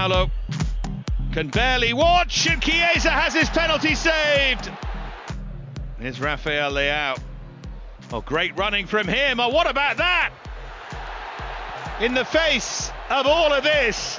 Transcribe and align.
Giampaolo 0.00 0.30
can 1.32 1.48
barely 1.48 1.92
watch, 1.92 2.46
and 2.46 2.60
Chiesa 2.62 3.10
has 3.10 3.34
his 3.34 3.48
penalty 3.50 3.94
saved. 3.94 4.70
Here's 5.98 6.20
Rafael 6.20 6.72
Leao. 6.72 7.18
Oh, 8.12 8.20
great 8.22 8.56
running 8.56 8.86
from 8.86 9.06
him. 9.06 9.40
Oh, 9.40 9.48
what 9.48 9.68
about 9.68 9.98
that? 9.98 10.32
In 12.00 12.14
the 12.14 12.24
face 12.24 12.90
of 13.10 13.26
all 13.26 13.52
of 13.52 13.62
this, 13.62 14.18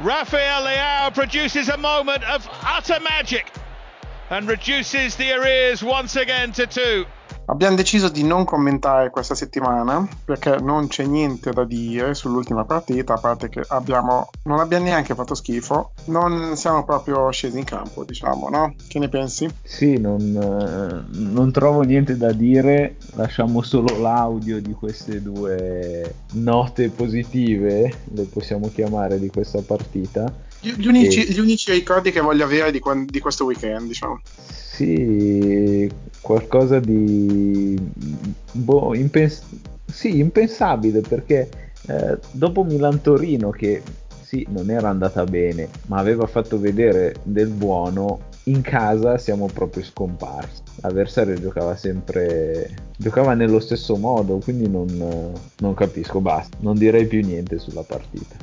Rafael 0.00 0.62
Leao 0.64 1.14
produces 1.14 1.68
a 1.68 1.76
moment 1.76 2.24
of 2.24 2.48
utter 2.62 2.98
magic 3.00 3.50
and 4.30 4.48
reduces 4.48 5.14
the 5.14 5.32
arrears 5.32 5.82
once 5.82 6.16
again 6.16 6.52
to 6.52 6.66
two. 6.66 7.06
Abbiamo 7.46 7.76
deciso 7.76 8.08
di 8.08 8.22
non 8.22 8.44
commentare 8.44 9.10
questa 9.10 9.34
settimana 9.34 10.06
perché 10.24 10.56
non 10.60 10.88
c'è 10.88 11.04
niente 11.04 11.50
da 11.50 11.64
dire 11.64 12.14
sull'ultima 12.14 12.64
partita, 12.64 13.14
a 13.14 13.18
parte 13.18 13.48
che 13.50 13.62
abbiamo, 13.68 14.30
non 14.44 14.60
abbiamo 14.60 14.84
neanche 14.84 15.14
fatto 15.14 15.34
schifo, 15.34 15.92
non 16.06 16.56
siamo 16.56 16.84
proprio 16.84 17.30
scesi 17.30 17.58
in 17.58 17.64
campo, 17.64 18.04
diciamo, 18.04 18.48
no? 18.48 18.74
Che 18.88 18.98
ne 18.98 19.08
pensi? 19.08 19.48
Sì, 19.62 19.98
non, 19.98 20.20
eh, 20.20 21.18
non 21.18 21.52
trovo 21.52 21.82
niente 21.82 22.16
da 22.16 22.32
dire, 22.32 22.96
lasciamo 23.14 23.60
solo 23.62 23.98
l'audio 23.98 24.60
di 24.60 24.72
queste 24.72 25.20
due 25.20 26.14
note 26.32 26.88
positive, 26.88 27.92
le 28.04 28.24
possiamo 28.24 28.70
chiamare, 28.72 29.18
di 29.18 29.28
questa 29.28 29.60
partita. 29.60 30.32
Gli 30.60 30.86
unici, 30.86 31.26
e... 31.26 31.32
gli 31.32 31.40
unici 31.40 31.72
ricordi 31.72 32.10
che 32.10 32.20
voglio 32.20 32.44
avere 32.44 32.70
di, 32.70 32.80
di 33.06 33.20
questo 33.20 33.44
weekend, 33.44 33.86
diciamo. 33.86 34.20
Sì, 34.74 35.90
qualcosa 36.24 36.80
di 36.80 37.78
boh, 38.52 38.94
impens- 38.94 39.44
sì, 39.84 40.18
impensabile 40.18 41.02
perché 41.02 41.50
eh, 41.86 42.18
dopo 42.30 42.64
Milan-Torino 42.64 43.50
che 43.50 43.82
sì, 44.22 44.46
non 44.48 44.70
era 44.70 44.88
andata 44.88 45.22
bene, 45.24 45.68
ma 45.86 45.98
aveva 45.98 46.26
fatto 46.26 46.58
vedere 46.58 47.16
del 47.24 47.48
buono, 47.48 48.20
in 48.44 48.62
casa 48.62 49.18
siamo 49.18 49.48
proprio 49.52 49.84
scomparsi. 49.84 50.62
L'avversario 50.80 51.34
giocava 51.34 51.76
sempre, 51.76 52.74
giocava 52.96 53.34
nello 53.34 53.60
stesso 53.60 53.96
modo, 53.96 54.38
quindi 54.38 54.66
non, 54.68 55.32
non 55.58 55.74
capisco, 55.74 56.20
basta, 56.20 56.56
non 56.60 56.76
direi 56.76 57.06
più 57.06 57.22
niente 57.22 57.58
sulla 57.58 57.82
partita. 57.82 58.34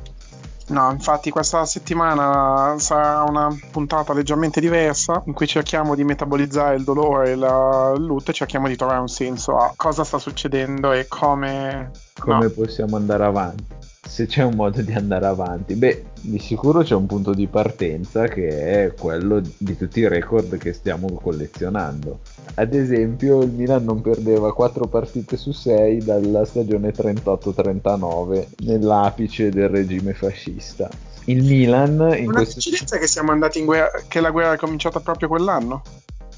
No, 0.72 0.90
infatti 0.90 1.30
questa 1.30 1.66
settimana 1.66 2.76
sarà 2.80 3.24
una 3.24 3.50
puntata 3.72 4.14
leggermente 4.14 4.62
diversa 4.62 5.22
in 5.26 5.34
cui 5.34 5.46
cerchiamo 5.46 5.96
di 5.96 6.06
metabolizzare 6.06 6.76
il 6.78 6.86
dolore 6.86 7.32
e 7.32 7.36
la, 7.36 7.94
il 7.94 8.04
lutto 8.04 8.32
e 8.32 8.34
cerchiamo 8.34 8.70
di 8.70 8.78
trovare 8.78 9.00
un 9.00 9.10
senso 9.10 9.58
a 9.58 9.74
cosa 9.76 10.06
sta 10.06 10.18
succedendo 10.18 10.94
e 10.94 11.08
come... 11.10 11.92
Come 12.18 12.46
no. 12.46 12.50
possiamo 12.52 12.96
andare 12.96 13.26
avanti 13.26 13.91
se 14.04 14.26
c'è 14.26 14.44
un 14.44 14.56
modo 14.56 14.82
di 14.82 14.94
andare 14.94 15.28
avanti, 15.28 15.76
beh, 15.76 16.06
di 16.22 16.40
sicuro 16.40 16.82
c'è 16.82 16.96
un 16.96 17.06
punto 17.06 17.34
di 17.34 17.48
partenza 17.48 18.28
che 18.28 18.86
è 18.86 18.94
quello 18.94 19.42
di 19.58 19.78
tutti 19.78 20.00
i 20.00 20.08
record 20.08 20.58
che 20.58 20.74
stiamo 20.74 21.12
collezionando. 21.14 22.20
Ad 22.56 22.74
esempio, 22.74 23.42
il 23.44 23.52
Milan 23.52 23.84
non 23.84 24.02
perdeva 24.02 24.54
4 24.54 24.88
partite 24.88 25.38
su 25.38 25.52
6 25.52 26.04
dalla 26.04 26.46
stagione 26.46 26.92
38-39, 26.92 28.48
nell'apice 28.66 29.50
del 29.50 29.70
regime 29.70 30.14
fascista. 30.14 30.90
Il 31.26 31.44
Milan 31.44 31.94
in 32.18 32.28
Una 32.28 32.38
questo... 32.38 32.60
coincidenza 32.60 32.98
che 32.98 33.08
siamo 33.08 33.32
andati 33.32 33.60
in 33.60 33.66
guerra, 33.66 34.02
che 34.08 34.20
la 34.20 34.32
guerra 34.32 34.54
è 34.54 34.58
cominciata 34.58 35.00
proprio 35.00 35.28
quell'anno? 35.28 35.84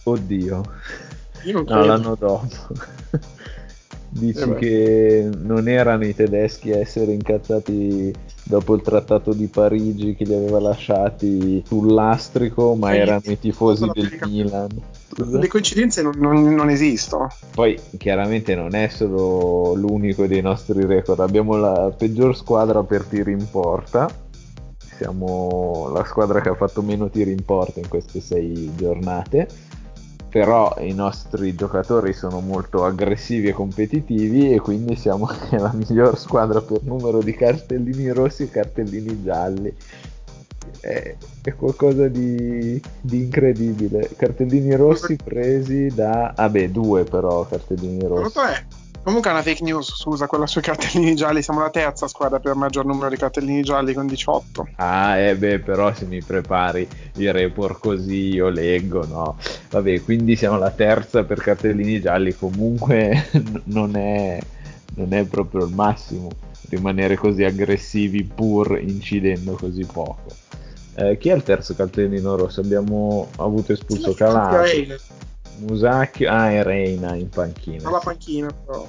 Oddio. 0.03 0.63
Io 1.45 1.53
non 1.53 1.65
credo. 1.65 1.79
No, 1.79 1.85
l'anno 1.85 2.15
dopo. 2.15 2.47
Dici 4.13 4.43
eh 4.43 4.53
che 4.55 5.29
non 5.41 5.67
erano 5.67 6.05
i 6.05 6.13
tedeschi 6.13 6.71
a 6.71 6.77
essere 6.77 7.13
incazzati 7.13 8.13
dopo 8.43 8.75
il 8.75 8.83
trattato 8.83 9.33
di 9.33 9.47
Parigi 9.47 10.13
che 10.15 10.25
li 10.25 10.35
aveva 10.35 10.59
lasciati 10.59 11.63
sul 11.65 11.91
lastrico, 11.91 12.75
ma 12.75 12.91
sì, 12.91 12.97
erano 12.97 13.21
i 13.23 13.39
tifosi 13.39 13.89
del 13.91 14.19
Milan. 14.27 14.69
Le 15.15 15.47
coincidenze 15.47 16.03
non, 16.03 16.13
non, 16.17 16.53
non, 16.53 16.69
esistono. 16.69 17.27
Poi 17.53 17.79
chiaramente 17.97 18.53
non 18.53 18.75
è 18.75 18.87
solo 18.87 19.73
l'unico 19.73 20.27
dei 20.27 20.41
nostri 20.41 20.85
record, 20.85 21.19
abbiamo 21.19 21.55
la 21.55 21.91
peggior 21.97 22.35
squadra 22.35 22.83
per 22.83 23.05
tiri 23.05 23.31
in 23.31 23.47
porta. 23.49 24.09
Siamo 24.95 25.89
la 25.91 26.05
squadra 26.05 26.39
che 26.39 26.49
ha 26.49 26.55
fatto 26.55 26.83
meno 26.83 27.09
tiri 27.09 27.31
in 27.31 27.43
porta 27.43 27.79
in 27.79 27.87
queste 27.87 28.19
sei 28.21 28.71
giornate 28.75 29.47
però 30.33 30.73
i 30.79 30.93
nostri 30.95 31.53
giocatori 31.53 32.11
sono 32.11 32.39
molto 32.39 32.85
aggressivi 32.85 33.49
e 33.49 33.53
competitivi 33.53 34.51
e 34.51 34.59
quindi 34.59 34.95
siamo 34.95 35.29
la 35.51 35.71
miglior 35.73 36.17
squadra 36.17 36.59
per 36.59 36.81
numero 36.81 37.21
di 37.21 37.35
cartellini 37.35 38.09
rossi 38.09 38.41
e 38.41 38.49
cartellini 38.49 39.21
gialli. 39.21 39.71
È, 40.79 41.15
è 41.43 41.53
qualcosa 41.53 42.07
di, 42.07 42.81
di, 42.99 43.21
incredibile. 43.21 44.09
Cartellini 44.15 44.73
rossi 44.73 45.17
presi 45.23 45.93
da... 45.93 46.33
Ah 46.35 46.49
beh, 46.49 46.71
due 46.71 47.03
però 47.03 47.45
cartellini 47.45 48.07
rossi. 48.07 48.33
Comunque 49.03 49.29
è 49.29 49.33
una 49.33 49.43
fake 49.43 49.63
news, 49.63 49.95
scusa, 49.97 50.27
quella 50.27 50.47
sui 50.47 50.61
cartellini 50.61 51.13
gialli, 51.13 51.41
siamo 51.41 51.59
la 51.59 51.69
terza 51.69 52.07
squadra 52.07 52.39
per 52.39 52.55
maggior 52.55 52.85
numero 52.85 53.09
di 53.09 53.17
cartellini 53.17 53.61
gialli 53.61 53.93
con 53.93 54.07
18. 54.07 54.69
Ah, 54.77 55.17
eh 55.17 55.35
beh, 55.35 55.59
però 55.59 55.93
se 55.93 56.05
mi 56.05 56.23
prepari 56.23 56.87
il 57.15 57.33
report 57.33 57.79
così 57.79 58.29
io 58.29 58.47
leggo, 58.47 59.05
no? 59.05 59.37
Vabbè, 59.71 60.01
quindi 60.03 60.37
siamo 60.37 60.57
la 60.57 60.71
terza 60.71 61.25
per 61.25 61.41
cartellini 61.41 61.99
gialli, 61.99 62.33
comunque 62.33 63.27
non 63.65 63.97
è, 63.97 64.39
non 64.95 65.11
è 65.11 65.25
proprio 65.25 65.65
il 65.65 65.73
massimo 65.73 66.29
rimanere 66.69 67.17
così 67.17 67.43
aggressivi 67.43 68.23
pur 68.23 68.79
incidendo 68.79 69.53
così 69.53 69.85
poco. 69.85 70.27
Eh, 70.95 71.17
chi 71.17 71.27
è 71.27 71.33
il 71.33 71.43
terzo 71.43 71.75
cartellino 71.75 72.37
rosso? 72.37 72.61
Abbiamo 72.61 73.27
avuto 73.37 73.73
espulso 73.73 74.13
Calato. 74.13 74.63
Musacchio, 75.59 76.29
ah, 76.29 76.51
e 76.51 76.63
Reina 76.63 77.15
in 77.15 77.29
panchina. 77.29 77.87
Alla 77.87 77.99
panchina, 77.99 78.49
però. 78.65 78.85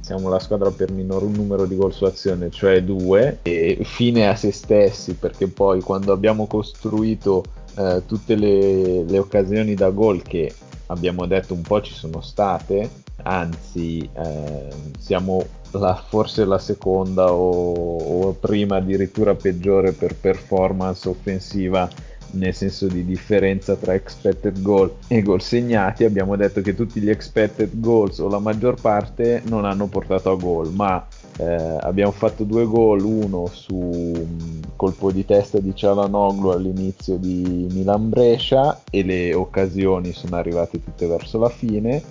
Siamo 0.00 0.28
la 0.28 0.38
squadra 0.38 0.70
per 0.70 0.90
minor 0.90 1.22
numero 1.22 1.64
di 1.64 1.76
gol 1.76 1.92
su 1.92 2.04
azione, 2.04 2.50
cioè 2.50 2.82
due, 2.82 3.38
e 3.42 3.78
fine 3.84 4.28
a 4.28 4.36
se 4.36 4.52
stessi, 4.52 5.14
perché 5.14 5.46
poi 5.46 5.80
quando 5.80 6.12
abbiamo 6.12 6.46
costruito 6.46 7.42
eh, 7.76 8.02
tutte 8.06 8.34
le, 8.34 9.04
le 9.04 9.18
occasioni 9.18 9.74
da 9.74 9.88
gol 9.88 10.22
che 10.22 10.52
abbiamo 10.86 11.24
detto 11.26 11.54
un 11.54 11.62
po' 11.62 11.80
ci 11.80 11.94
sono 11.94 12.20
state, 12.20 12.90
anzi 13.22 14.08
eh, 14.12 14.68
siamo 14.98 15.42
la, 15.72 15.94
forse 15.94 16.44
la 16.44 16.58
seconda 16.58 17.32
o, 17.32 18.26
o 18.26 18.32
prima 18.32 18.76
addirittura 18.76 19.34
peggiore 19.34 19.92
per 19.92 20.14
performance 20.14 21.08
offensiva 21.08 21.88
nel 22.34 22.54
senso 22.54 22.86
di 22.86 23.04
differenza 23.04 23.74
tra 23.76 23.94
expected 23.94 24.60
goal 24.60 24.94
e 25.08 25.22
gol 25.22 25.40
segnati, 25.40 26.04
abbiamo 26.04 26.36
detto 26.36 26.60
che 26.60 26.74
tutti 26.74 27.00
gli 27.00 27.10
expected 27.10 27.70
goals 27.80 28.18
o 28.18 28.28
la 28.28 28.38
maggior 28.38 28.80
parte 28.80 29.42
non 29.46 29.64
hanno 29.64 29.86
portato 29.86 30.30
a 30.30 30.36
gol, 30.36 30.70
ma 30.72 31.04
eh, 31.38 31.78
abbiamo 31.80 32.12
fatto 32.12 32.44
due 32.44 32.64
gol, 32.64 33.02
uno 33.02 33.46
su 33.46 33.74
um, 33.74 34.60
colpo 34.76 35.10
di 35.10 35.24
testa 35.24 35.58
di 35.58 35.74
Cialanoglu 35.74 36.50
all'inizio 36.50 37.16
di 37.16 37.66
Milan 37.70 38.08
Brescia 38.08 38.82
e 38.90 39.02
le 39.02 39.34
occasioni 39.34 40.12
sono 40.12 40.36
arrivate 40.36 40.82
tutte 40.82 41.06
verso 41.06 41.38
la 41.38 41.48
fine. 41.48 42.02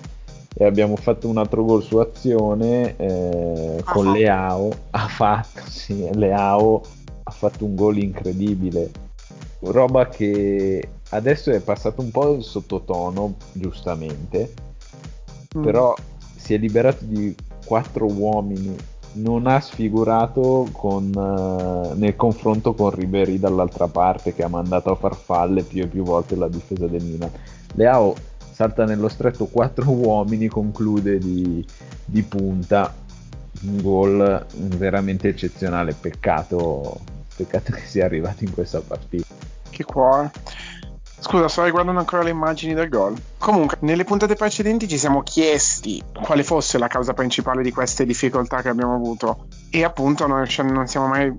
E 0.56 0.66
abbiamo 0.66 0.96
fatto 0.98 1.28
un 1.28 1.38
altro 1.38 1.64
gol 1.64 1.82
su 1.82 1.98
azione 1.98 2.96
eh, 2.98 3.82
con 3.84 4.12
Leao 4.12 4.70
ha 4.92 5.08
fatto 5.08 5.62
sì, 5.68 6.08
Leao 6.14 6.84
ha 7.24 7.32
fatto 7.32 7.66
un 7.66 7.74
gol 7.74 7.98
incredibile 7.98 8.92
roba 9.66 10.08
che 10.08 10.90
adesso 11.10 11.52
è 11.52 11.60
passato 11.60 12.02
un 12.02 12.12
po' 12.12 12.34
il 12.34 12.44
sottotono, 12.44 13.36
giustamente, 13.54 14.54
mm. 15.58 15.64
però 15.64 15.96
si 16.36 16.54
è 16.54 16.58
liberato 16.58 17.06
di 17.06 17.36
quattro 17.66 18.06
uomini, 18.12 18.76
non 19.14 19.48
ha 19.48 19.60
sfigurato 19.60 20.68
con, 20.72 21.12
uh, 21.14 21.98
nel 21.98 22.16
confronto 22.16 22.74
con 22.74 22.90
Ribery 22.90 23.40
dall'altra 23.40 23.88
parte 23.88 24.34
che 24.34 24.44
ha 24.44 24.48
mandato 24.48 24.92
a 24.92 24.96
farfalle 24.96 25.64
più 25.64 25.84
e 25.84 25.88
più 25.88 26.04
volte 26.04 26.36
la 26.36 26.48
difesa 26.48 26.88
del 26.88 27.04
Milan. 27.04 27.32
Leao 27.76 28.16
salta 28.52 28.86
nello 28.86 29.10
stretto 29.10 29.46
quattro 29.46 29.90
uomini, 29.92 30.48
conclude 30.48 31.18
di, 31.18 31.66
di 32.06 32.22
punta, 32.24 32.94
un 33.62 33.82
gol 33.82 34.46
veramente 34.56 35.30
eccezionale, 35.30 35.94
peccato, 35.94 37.00
peccato 37.36 37.72
che 37.72 37.86
sia 37.86 38.06
arrivato 38.06 38.44
in 38.44 38.54
questa 38.54 38.82
partita. 38.82 39.23
Che 39.74 39.84
cuore. 39.86 40.32
Scusa, 41.20 41.48
sto 41.48 41.64
riguardando 41.64 42.00
ancora 42.00 42.22
le 42.22 42.30
immagini 42.30 42.74
del 42.76 42.90
gol. 42.90 43.20
Comunque, 43.40 43.78
nelle 43.82 44.04
puntate 44.04 44.36
precedenti 44.36 44.88
ci 44.88 44.98
siamo 44.98 45.24
chiesti 45.24 46.04
quale 46.22 46.44
fosse 46.44 46.78
la 46.78 46.88
causa 46.88 47.14
principale 47.14 47.64
di 47.64 47.72
queste 47.72 48.06
difficoltà 48.06 48.62
che 48.62 48.70
abbiamo 48.70 48.94
avuto. 48.94 49.48
E 49.72 49.84
appunto 49.84 50.28
non, 50.28 50.46
non 50.64 50.88
siamo 50.88 51.08
mai 51.08 51.34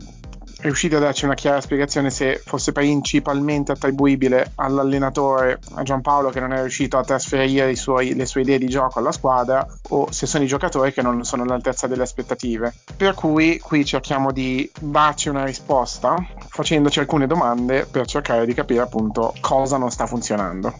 riusciti 0.65 0.95
a 0.95 0.99
darci 0.99 1.27
una 1.27 1.35
chiara 1.35 1.61
spiegazione 1.61 2.11
se 2.11 2.41
fosse 2.43 2.73
principalmente 2.73 3.73
attribuibile 3.73 4.53
all'allenatore, 4.55 5.59
a 5.75 5.83
Giampaolo 5.83 6.31
che 6.31 6.41
non 6.41 6.53
è 6.53 6.61
riuscito 6.61 6.97
a 6.97 7.05
trasferire 7.05 7.75
suoi, 7.77 8.15
le 8.15 8.25
sue 8.25 8.41
idee 8.41 8.59
di 8.59 8.67
gioco 8.67 8.99
alla 8.99 9.13
squadra 9.13 9.67
o 9.91 10.11
se 10.11 10.27
sono 10.27 10.43
i 10.43 10.47
giocatori 10.47 10.93
che 10.93 11.03
non 11.03 11.23
sono 11.25 11.43
all'altezza 11.43 11.87
delle 11.87 12.03
aspettative. 12.03 12.73
Per 12.97 13.15
cui 13.15 13.59
qui 13.59 13.85
cerchiamo 13.85 14.33
di 14.33 14.71
darci 14.81 15.29
una 15.29 15.45
risposta 15.45 16.17
facendoci 16.49 16.99
alcune 16.99 17.27
domande 17.27 17.85
per 17.85 18.07
cercare 18.07 18.47
di 18.47 18.55
capire 18.55 18.81
appunto 18.81 19.35
cosa 19.41 19.77
non 19.77 19.91
sta 19.91 20.07
funzionando. 20.07 20.73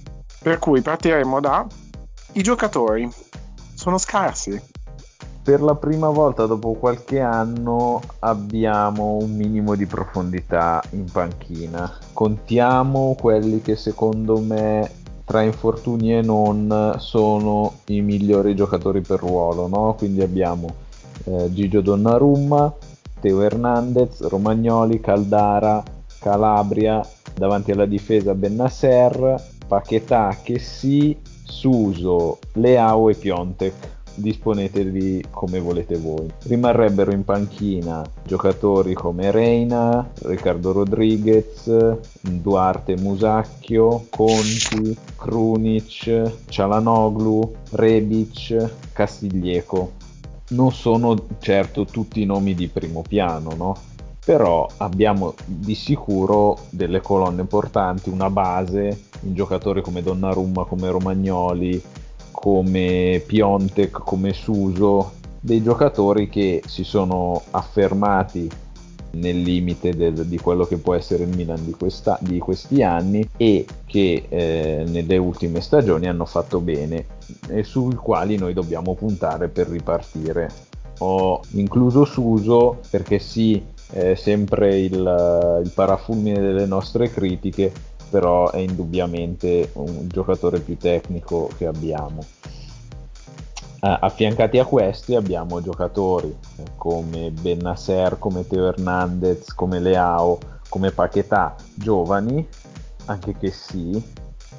Per 0.43 0.59
cui 0.59 0.81
partiremo 0.81 1.41
da 1.41 1.67
i 2.33 2.43
giocatori. 2.43 3.09
Sono 3.75 3.99
scarsi, 3.99 4.59
per 5.45 5.61
la 5.61 5.75
prima 5.75 6.09
volta 6.09 6.47
dopo 6.47 6.73
qualche 6.73 7.21
anno 7.21 8.01
abbiamo 8.21 9.19
un 9.21 9.37
minimo 9.37 9.75
di 9.75 9.85
profondità 9.85 10.83
in 10.93 11.05
panchina. 11.05 11.99
Contiamo 12.15 13.15
quelli 13.21 13.61
che 13.61 13.77
secondo 13.77 14.39
me 14.39 14.91
tra 15.27 15.43
infortuni 15.43 16.17
e 16.17 16.23
non 16.23 16.95
sono 16.99 17.75
i 17.87 18.01
migliori 18.01 18.57
giocatori 18.57 19.03
per 19.03 19.21
ruolo, 19.21 19.67
no? 19.69 19.95
Quindi 19.99 20.23
abbiamo 20.23 20.67
eh, 21.25 21.53
Gigio 21.53 21.83
Donnarumma, 21.83 22.73
Teo 23.21 23.43
Hernandez, 23.43 24.23
Romagnoli, 24.23 24.99
Caldara, 24.99 25.83
Calabria, 26.21 27.07
davanti 27.35 27.71
alla 27.71 27.87
difesa 27.87 28.35
Bennasser, 28.35 29.43
Paquetà, 29.67 30.35
Chessy, 30.43 31.19
Suso, 31.43 32.39
Leao 32.55 33.11
e 33.11 33.15
Piontek 33.15 33.94
disponetevi 34.15 35.25
come 35.31 35.61
volete 35.61 35.97
voi. 35.97 36.31
Rimarrebbero 36.45 37.13
in 37.13 37.25
panchina 37.25 38.05
giocatori 38.25 38.95
come 38.95 39.31
Reina, 39.31 40.09
Riccardo 40.23 40.73
Rodriguez, 40.73 41.71
Duarte 42.21 42.97
Musacchio, 42.97 44.07
Conti, 44.11 44.97
Krunic, 45.17 46.33
Cialanoglu, 46.47 47.55
Rebic, 47.73 48.71
Castiglieco. 48.93 49.93
Non 50.51 50.73
sono 50.73 51.17
certo 51.41 51.85
tutti 51.85 52.23
i 52.23 52.27
nomi 52.27 52.55
di 52.55 52.69
primo 52.69 53.03
piano, 53.03 53.55
no? 53.57 53.77
Però 54.25 54.67
abbiamo 54.79 55.35
di 55.45 55.75
sicuro 55.75 56.59
delle 56.71 57.03
colonne 57.03 57.45
portanti, 57.45 58.09
una 58.09 58.31
base, 58.31 59.09
un 59.21 59.35
giocatore 59.35 59.83
come 59.83 60.03
Donnarumma, 60.03 60.65
come 60.65 60.89
Romagnoli, 60.89 61.83
come 62.35 63.23
Piontek, 63.25 63.93
come 63.93 64.33
Suso, 64.33 65.13
dei 65.39 65.63
giocatori 65.63 66.29
che 66.29 66.63
si 66.67 66.83
sono 66.83 67.41
affermati 67.53 68.51
nel 69.13 69.41
limite 69.41 69.95
del, 69.95 70.27
di 70.27 70.39
quello 70.39 70.65
che 70.65 70.79
può 70.79 70.95
essere 70.95 71.23
il 71.23 71.37
Milan 71.37 71.65
di, 71.65 71.75
di 72.21 72.39
questi 72.39 72.83
anni 72.83 73.29
e 73.37 73.65
che 73.87 74.25
eh, 74.29 74.85
nelle 74.89 75.17
ultime 75.17 75.61
stagioni 75.61 76.09
hanno 76.09 76.25
fatto 76.25 76.61
bene 76.61 77.07
e 77.49 77.63
sui 77.63 77.95
quali 77.95 78.37
noi 78.37 78.53
dobbiamo 78.53 78.95
puntare 78.95 79.49
per 79.49 79.69
ripartire. 79.69 80.51
Ho 80.99 81.41
incluso 81.53 82.05
Suso 82.05 82.81
perché 82.91 83.19
sì, 83.19 83.63
è 83.91 84.15
sempre 84.15 84.79
il, 84.79 85.61
il 85.65 85.71
parafulmine 85.73 86.41
delle 86.41 86.67
nostre 86.67 87.11
critiche, 87.11 87.73
però 88.15 88.53
è 88.53 88.59
indubbiamente 88.59 89.71
un 89.73 90.07
giocatore 90.07 90.61
più 90.61 90.77
tecnico 90.77 91.51
che 91.57 91.67
abbiamo. 91.67 92.25
Uh, 93.81 93.99
affiancati 93.99 94.61
a 94.61 94.65
questi 94.65 95.17
abbiamo 95.17 95.61
giocatori 95.61 96.33
come 96.77 97.33
Bennasser, 97.33 98.17
come 98.21 98.47
Teo 98.47 98.69
Hernandez, 98.69 99.53
come 99.53 99.81
Leao, 99.81 100.39
come 100.69 100.93
Paquetà, 100.93 101.57
giovani, 101.75 102.47
anche 103.07 103.37
che 103.37 103.51
sì, 103.51 104.01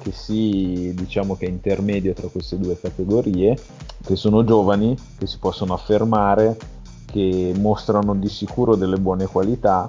che 0.02 0.12
sì, 0.12 0.92
diciamo 0.94 1.34
che 1.34 1.46
è 1.46 1.48
intermedio 1.48 2.12
tra 2.12 2.28
queste 2.28 2.58
due 2.58 2.78
categorie, 2.78 3.58
che 4.04 4.16
sono 4.16 4.44
giovani, 4.44 4.94
che 5.16 5.26
si 5.26 5.38
possono 5.38 5.72
affermare, 5.72 6.58
che 7.06 7.54
mostrano 7.56 8.14
di 8.14 8.28
sicuro 8.28 8.76
delle 8.76 8.98
buone 8.98 9.24
qualità 9.24 9.88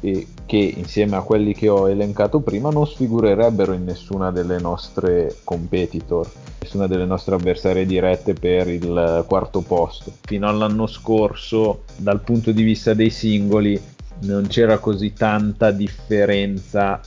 e 0.00 0.26
che 0.46 0.56
insieme 0.56 1.16
a 1.16 1.22
quelli 1.22 1.54
che 1.54 1.68
ho 1.68 1.88
elencato 1.88 2.40
prima 2.40 2.70
non 2.70 2.86
sfigurerebbero 2.86 3.72
in 3.72 3.84
nessuna 3.84 4.30
delle 4.30 4.58
nostre 4.58 5.36
competitor, 5.44 6.30
nessuna 6.60 6.86
delle 6.86 7.04
nostre 7.04 7.34
avversarie 7.34 7.86
dirette 7.86 8.34
per 8.34 8.68
il 8.68 9.24
quarto 9.26 9.60
posto. 9.60 10.12
Fino 10.22 10.48
all'anno 10.48 10.86
scorso, 10.86 11.82
dal 11.96 12.20
punto 12.20 12.52
di 12.52 12.62
vista 12.62 12.94
dei 12.94 13.10
singoli, 13.10 13.80
non 14.20 14.46
c'era 14.48 14.78
così 14.78 15.12
tanta 15.12 15.70
differenza 15.70 17.00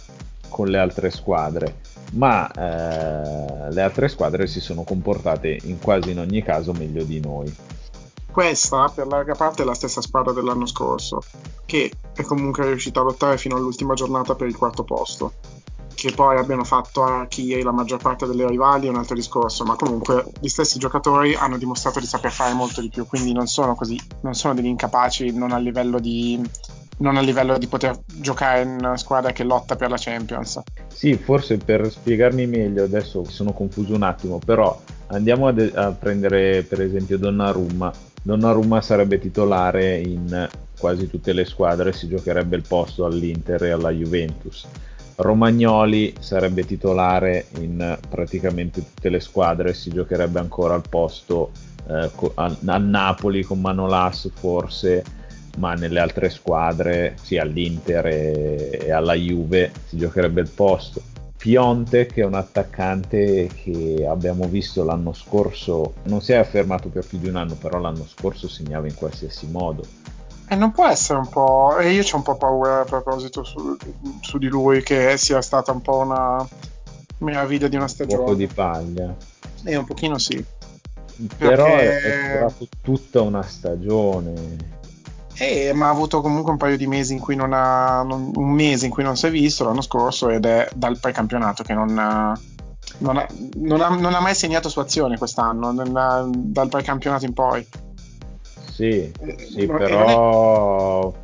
con 0.49 0.67
le 0.67 0.77
altre 0.77 1.09
squadre 1.09 1.81
ma 2.13 2.49
eh, 2.51 3.71
le 3.71 3.81
altre 3.81 4.07
squadre 4.07 4.47
si 4.47 4.59
sono 4.59 4.83
comportate 4.83 5.57
in 5.63 5.79
quasi 5.79 6.11
in 6.11 6.19
ogni 6.19 6.43
caso 6.43 6.71
meglio 6.73 7.03
di 7.03 7.19
noi. 7.19 7.53
Questa 8.33 8.89
per 8.89 9.05
larga 9.05 9.35
parte 9.35 9.61
è 9.61 9.65
la 9.65 9.75
stessa 9.75 10.01
squadra 10.01 10.33
dell'anno 10.33 10.65
scorso, 10.65 11.21
che 11.67 11.91
è 12.15 12.23
comunque 12.23 12.65
riuscita 12.65 12.99
a 12.99 13.03
lottare 13.03 13.37
fino 13.37 13.55
all'ultima 13.55 13.93
giornata 13.93 14.33
per 14.33 14.47
il 14.47 14.57
quarto 14.57 14.83
posto. 14.83 15.33
Che 15.93 16.11
poi 16.13 16.39
abbiano 16.39 16.63
fatto 16.63 17.03
a 17.03 17.27
Kiei 17.27 17.61
la 17.61 17.71
maggior 17.71 18.01
parte 18.01 18.25
delle 18.25 18.47
rivali 18.47 18.87
è 18.87 18.89
un 18.89 18.95
altro 18.95 19.13
discorso, 19.13 19.63
ma 19.65 19.75
comunque 19.75 20.25
gli 20.39 20.47
stessi 20.47 20.79
giocatori 20.79 21.35
hanno 21.35 21.57
dimostrato 21.59 21.99
di 21.99 22.07
saper 22.07 22.31
fare 22.31 22.55
molto 22.55 22.81
di 22.81 22.89
più, 22.89 23.05
quindi 23.05 23.33
non 23.33 23.45
sono 23.45 23.75
così, 23.75 24.01
non 24.21 24.33
sono 24.33 24.55
degli 24.55 24.65
incapaci, 24.65 25.31
non 25.31 25.51
a 25.51 25.59
livello 25.59 25.99
di, 25.99 26.41
non 26.97 27.17
a 27.17 27.21
livello 27.21 27.59
di 27.59 27.67
poter 27.67 27.99
giocare 28.07 28.63
in 28.63 28.69
una 28.79 28.97
squadra 28.97 29.31
che 29.31 29.43
lotta 29.43 29.75
per 29.75 29.91
la 29.91 29.97
Champions. 29.99 30.59
Sì, 30.87 31.13
forse 31.17 31.57
per 31.57 31.87
spiegarmi 31.87 32.47
meglio, 32.47 32.83
adesso 32.83 33.25
sono 33.25 33.53
confuso 33.53 33.93
un 33.93 34.01
attimo, 34.01 34.39
però 34.43 34.75
andiamo 35.09 35.45
a, 35.45 35.51
de- 35.51 35.71
a 35.75 35.91
prendere 35.91 36.63
per 36.63 36.81
esempio 36.81 37.19
Donnarumma 37.19 37.93
Donnarumma 38.25 38.79
sarebbe 38.79 39.19
titolare 39.19 39.97
in 39.97 40.49
quasi 40.79 41.09
tutte 41.09 41.33
le 41.33 41.43
squadre, 41.43 41.91
si 41.91 42.07
giocherebbe 42.07 42.55
il 42.55 42.63
posto 42.65 43.03
all'Inter 43.03 43.63
e 43.63 43.71
alla 43.71 43.91
Juventus. 43.91 44.65
Romagnoli 45.15 46.15
sarebbe 46.19 46.65
titolare 46.65 47.47
in 47.59 47.97
praticamente 48.09 48.81
tutte 48.81 49.09
le 49.09 49.19
squadre, 49.19 49.73
si 49.73 49.91
giocherebbe 49.91 50.39
ancora 50.39 50.73
al 50.73 50.87
posto 50.87 51.51
eh, 51.87 52.09
a, 52.35 52.57
a, 52.65 52.77
Napoli 52.77 53.43
con 53.43 53.59
Manolas 53.59 54.29
forse, 54.33 55.03
ma 55.57 55.73
nelle 55.73 55.99
altre 55.99 56.29
squadre, 56.29 57.15
sia 57.21 57.43
all'Inter 57.43 58.05
e, 58.07 58.79
e 58.83 58.91
alla 58.91 59.15
Juve, 59.15 59.71
si 59.85 59.97
giocherebbe 59.97 60.39
il 60.39 60.49
posto. 60.49 61.11
Pionte 61.43 62.05
che 62.05 62.21
è 62.21 62.25
un 62.25 62.35
attaccante 62.35 63.49
che 63.53 64.05
abbiamo 64.07 64.47
visto 64.47 64.85
l'anno 64.85 65.11
scorso, 65.11 65.95
non 66.03 66.21
si 66.21 66.31
è 66.31 66.37
affermato 66.37 66.87
per 66.87 67.05
più 67.05 67.17
di 67.17 67.27
un 67.27 67.35
anno, 67.35 67.55
però 67.55 67.79
l'anno 67.79 68.05
scorso 68.07 68.47
segnava 68.47 68.87
in 68.87 68.95
qualsiasi 68.95 69.47
modo. 69.47 69.83
E 70.47 70.55
non 70.55 70.71
può 70.71 70.87
essere 70.87 71.19
un 71.19 71.27
po'. 71.27 71.77
E 71.79 71.91
io 71.91 72.01
ho 72.01 72.15
un 72.15 72.21
po' 72.21 72.37
paura 72.37 72.79
a 72.79 72.83
proposito 72.85 73.43
su, 73.43 73.75
su, 74.21 74.37
di 74.37 74.47
lui 74.47 74.83
che 74.83 75.17
sia 75.17 75.41
stata 75.41 75.73
un 75.73 75.81
po' 75.81 75.97
una 75.97 76.47
meraviglia 77.17 77.67
di 77.67 77.75
una 77.75 77.89
stagione. 77.89 78.21
Un 78.21 78.25
po' 78.25 78.35
di 78.35 78.47
paglia. 78.47 79.13
E 79.65 79.75
un 79.75 79.83
pochino 79.83 80.17
sì. 80.17 80.41
Però 81.37 81.65
Perché... 81.65 81.99
è 81.99 82.33
durato 82.35 82.67
tutta 82.81 83.19
una 83.19 83.41
stagione. 83.41 84.81
Eh, 85.35 85.73
ma 85.73 85.87
ha 85.87 85.89
avuto 85.89 86.21
comunque 86.21 86.51
un 86.51 86.57
paio 86.57 86.77
di 86.77 86.85
mesi 86.85 87.13
in 87.13 87.19
cui 87.19 87.35
non 87.35 87.53
ha. 87.53 88.03
Non, 88.03 88.31
un 88.35 88.49
mese 88.51 88.85
in 88.85 88.91
cui 88.91 89.03
non 89.03 89.17
si 89.17 89.25
è 89.25 89.31
visto 89.31 89.63
l'anno 89.63 89.81
scorso 89.81 90.29
ed 90.29 90.45
è 90.45 90.69
dal 90.75 90.99
precampionato 90.99 91.63
che 91.63 91.73
non 91.73 91.97
ha, 91.97 92.37
non 92.99 93.17
ha, 93.17 93.27
non 93.55 93.81
ha, 93.81 93.89
non 93.89 94.13
ha 94.13 94.19
mai 94.19 94.35
segnato 94.35 94.69
su 94.69 94.79
azione 94.79 95.17
quest'anno, 95.17 95.69
ha, 95.69 96.29
dal 96.29 96.69
precampionato 96.69 97.25
in 97.25 97.33
poi. 97.33 97.67
Sì, 98.69 99.11
eh, 99.19 99.37
sì 99.37 99.65
però 99.65 101.11
è... 101.11 101.15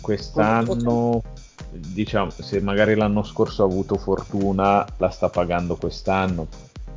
quest'anno, 0.00 1.22
diciamo, 1.70 2.30
se 2.30 2.60
magari 2.60 2.94
l'anno 2.94 3.22
scorso 3.22 3.62
ha 3.62 3.66
avuto 3.66 3.96
fortuna, 3.96 4.86
la 4.98 5.10
sta 5.10 5.30
pagando 5.30 5.76
quest'anno. 5.76 6.46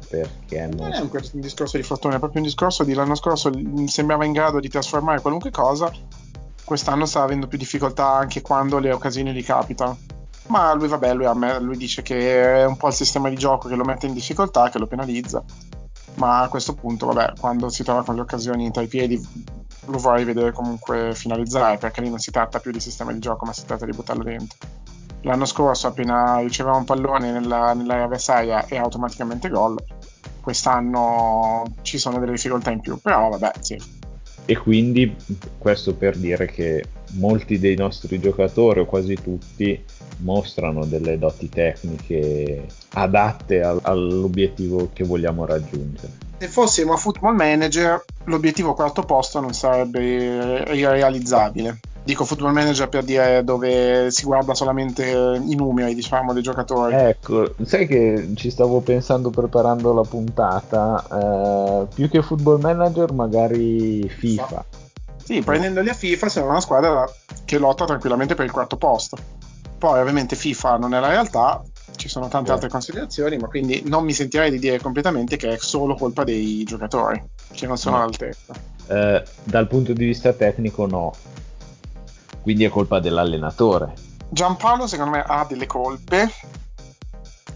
Perché 0.09 0.65
non, 0.65 0.91
è 0.91 0.99
un, 1.01 1.09
un 1.11 1.39
discorso 1.39 1.77
di 1.77 1.83
fortuna, 1.83 2.15
è 2.15 2.17
proprio 2.17 2.41
un 2.41 2.47
discorso 2.47 2.83
di 2.83 2.95
l'anno 2.95 3.13
scorso 3.13 3.51
sembrava 3.85 4.25
in 4.25 4.31
grado 4.31 4.59
di 4.59 4.67
trasformare 4.67 5.21
qualunque 5.21 5.51
cosa 5.51 5.91
quest'anno 6.69 7.07
sta 7.07 7.23
avendo 7.23 7.47
più 7.47 7.57
difficoltà 7.57 8.11
anche 8.11 8.43
quando 8.43 8.77
le 8.77 8.91
occasioni 8.91 9.33
gli 9.33 9.43
capitano. 9.43 9.97
Ma 10.49 10.71
lui, 10.75 10.87
vabbè, 10.87 11.15
lui, 11.15 11.27
me, 11.33 11.59
lui 11.59 11.75
dice 11.75 12.03
che 12.03 12.59
è 12.61 12.63
un 12.63 12.77
po' 12.77 12.89
il 12.89 12.93
sistema 12.93 13.27
di 13.27 13.35
gioco 13.35 13.67
che 13.67 13.73
lo 13.73 13.83
mette 13.83 14.05
in 14.05 14.13
difficoltà, 14.13 14.69
che 14.69 14.77
lo 14.77 14.85
penalizza. 14.85 15.43
Ma 16.17 16.41
a 16.41 16.47
questo 16.47 16.75
punto, 16.75 17.07
vabbè, 17.07 17.39
quando 17.39 17.69
si 17.69 17.81
trova 17.81 18.03
con 18.03 18.13
le 18.13 18.21
occasioni 18.21 18.69
tra 18.69 18.83
i 18.83 18.87
piedi, 18.87 19.19
lo 19.85 19.97
vorrei 19.97 20.25
vedere 20.25 20.51
comunque 20.51 21.15
finalizzare, 21.15 21.79
perché 21.79 22.01
lì 22.01 22.09
non 22.09 22.19
si 22.19 22.29
tratta 22.29 22.59
più 22.59 22.69
di 22.69 22.79
sistema 22.79 23.11
di 23.11 23.17
gioco, 23.17 23.45
ma 23.45 23.53
si 23.53 23.65
tratta 23.65 23.85
di 23.85 23.91
buttarlo 23.91 24.21
dentro. 24.21 24.55
L'anno 25.21 25.45
scorso, 25.45 25.87
appena 25.87 26.37
riceveva 26.37 26.75
un 26.75 26.85
pallone 26.85 27.31
nella, 27.31 27.73
nell'area 27.73 28.05
avversaria, 28.05 28.67
è 28.67 28.77
automaticamente 28.77 29.49
gol. 29.49 29.75
Quest'anno 30.39 31.63
ci 31.81 31.97
sono 31.97 32.19
delle 32.19 32.33
difficoltà 32.33 32.69
in 32.69 32.79
più, 32.79 32.99
però 33.01 33.27
vabbè, 33.29 33.53
sì, 33.59 33.98
e 34.49 34.57
quindi 34.57 35.15
questo 35.59 35.93
per 35.93 36.17
dire 36.17 36.47
che 36.47 36.83
molti 37.11 37.59
dei 37.59 37.75
nostri 37.75 38.19
giocatori 38.19 38.79
o 38.79 38.85
quasi 38.85 39.13
tutti 39.13 39.79
mostrano 40.21 40.85
delle 40.85 41.19
doti 41.19 41.49
tecniche 41.49 42.65
adatte 42.93 43.61
al, 43.61 43.79
all'obiettivo 43.83 44.89
che 44.91 45.03
vogliamo 45.03 45.45
raggiungere. 45.45 46.11
Se 46.39 46.47
fossimo 46.47 46.93
a 46.93 46.97
Football 46.97 47.35
Manager, 47.35 48.03
l'obiettivo 48.23 48.73
quarto 48.73 49.03
posto 49.03 49.39
non 49.39 49.53
sarebbe 49.53 50.65
irrealizzabile. 50.73 51.79
Dico 52.09 52.25
Football 52.25 52.53
Manager 52.53 52.89
per 52.89 53.03
dire 53.03 53.43
dove 53.43 54.09
si 54.09 54.23
guarda 54.23 54.55
solamente 54.55 55.03
i 55.05 55.53
numeri, 55.53 55.93
diciamo, 55.93 56.33
dei 56.33 56.41
giocatori. 56.41 56.95
Ecco, 56.95 57.53
sai 57.61 57.85
che 57.85 58.31
ci 58.33 58.49
stavo 58.49 58.79
pensando 58.79 59.29
preparando 59.29 59.93
la 59.93 60.01
puntata, 60.01 61.05
eh, 61.07 61.85
più 61.93 62.09
che 62.09 62.23
Football 62.23 62.61
Manager 62.61 63.13
magari 63.13 64.09
FIFA. 64.09 64.65
Sì, 65.23 65.41
prendendoli 65.41 65.87
a 65.89 65.93
FIFA 65.93 66.29
sembra 66.29 66.53
una 66.53 66.61
squadra 66.61 67.07
che 67.45 67.59
lotta 67.59 67.85
tranquillamente 67.85 68.33
per 68.33 68.45
il 68.45 68.51
quarto 68.51 68.77
posto. 68.77 69.15
Poi 69.77 69.99
ovviamente 69.99 70.35
FIFA 70.35 70.77
non 70.77 70.95
è 70.95 70.99
la 70.99 71.09
realtà, 71.09 71.61
ci 71.95 72.09
sono 72.09 72.27
tante 72.27 72.51
altre 72.51 72.69
considerazioni, 72.69 73.37
ma 73.37 73.45
quindi 73.45 73.83
non 73.85 74.03
mi 74.03 74.13
sentirei 74.13 74.49
di 74.49 74.57
dire 74.57 74.79
completamente 74.79 75.37
che 75.37 75.49
è 75.49 75.57
solo 75.59 75.93
colpa 75.93 76.23
dei 76.23 76.63
giocatori, 76.63 77.23
che 77.51 77.67
non 77.67 77.77
sono 77.77 77.97
no. 77.97 78.01
all'altezza. 78.01 78.53
Eh, 78.87 79.23
dal 79.43 79.67
punto 79.67 79.93
di 79.93 80.05
vista 80.05 80.33
tecnico 80.33 80.87
no, 80.87 81.13
quindi 82.41 82.65
è 82.65 82.69
colpa 82.69 82.99
dell'allenatore. 82.99 83.93
Giampaolo 84.29 84.87
secondo 84.87 85.11
me 85.11 85.23
ha 85.25 85.45
delle 85.47 85.65
colpe, 85.65 86.29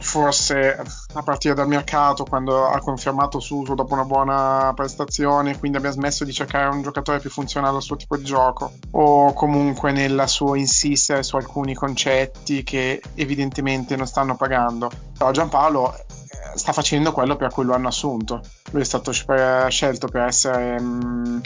forse 0.03 0.83
a 1.13 1.21
partire 1.23 1.53
dal 1.53 1.67
mercato 1.67 2.25
quando 2.25 2.67
ha 2.67 2.79
confermato 2.79 3.39
Suso 3.39 3.73
dopo 3.73 3.93
una 3.93 4.03
buona 4.03 4.73
prestazione 4.75 5.57
quindi 5.57 5.77
abbia 5.77 5.91
smesso 5.91 6.25
di 6.25 6.33
cercare 6.33 6.73
un 6.75 6.81
giocatore 6.81 7.19
più 7.19 7.29
funzionale 7.29 7.77
al 7.77 7.81
suo 7.81 7.95
tipo 7.95 8.17
di 8.17 8.23
gioco. 8.23 8.73
O 8.91 9.33
comunque 9.33 9.91
nella 9.91 10.27
sua 10.27 10.57
insistere 10.57 11.23
su 11.23 11.35
alcuni 11.35 11.73
concetti 11.73 12.63
che 12.63 13.01
evidentemente 13.15 13.95
non 13.95 14.05
stanno 14.05 14.35
pagando. 14.35 14.91
Però 15.17 15.31
Giampaolo 15.31 15.95
eh, 15.95 16.05
sta 16.55 16.73
facendo 16.73 17.11
quello 17.11 17.35
per 17.35 17.51
cui 17.51 17.63
lo 17.63 17.73
hanno 17.73 17.87
assunto. 17.87 18.41
Lui 18.71 18.81
è 18.81 18.85
stato 18.85 19.11
scelto 19.11 20.07
per 20.07 20.21
essere 20.23 20.79
mh, 20.79 21.41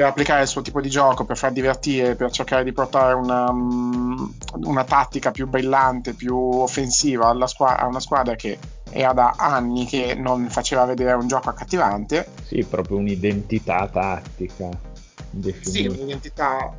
per 0.00 0.08
applicare 0.08 0.40
il 0.40 0.48
suo 0.48 0.62
tipo 0.62 0.80
di 0.80 0.88
gioco, 0.88 1.26
per 1.26 1.36
far 1.36 1.52
divertire, 1.52 2.14
per 2.14 2.30
cercare 2.30 2.64
di 2.64 2.72
portare 2.72 3.12
una, 3.12 3.52
mm, 3.52 4.24
una 4.62 4.84
tattica 4.84 5.30
più 5.30 5.46
brillante, 5.46 6.14
più 6.14 6.34
offensiva 6.34 7.36
squ- 7.46 7.68
a 7.68 7.86
una 7.86 8.00
squadra 8.00 8.34
che 8.34 8.58
era 8.88 9.12
da 9.12 9.34
anni 9.36 9.84
che 9.84 10.14
non 10.14 10.48
faceva 10.48 10.86
vedere 10.86 11.12
un 11.12 11.28
gioco 11.28 11.50
accattivante. 11.50 12.26
Sì, 12.46 12.64
proprio 12.64 12.96
un'identità 12.96 13.86
tattica. 13.92 14.70
Definita. 15.28 15.70
Sì, 15.70 15.86
un'identità 15.86 16.72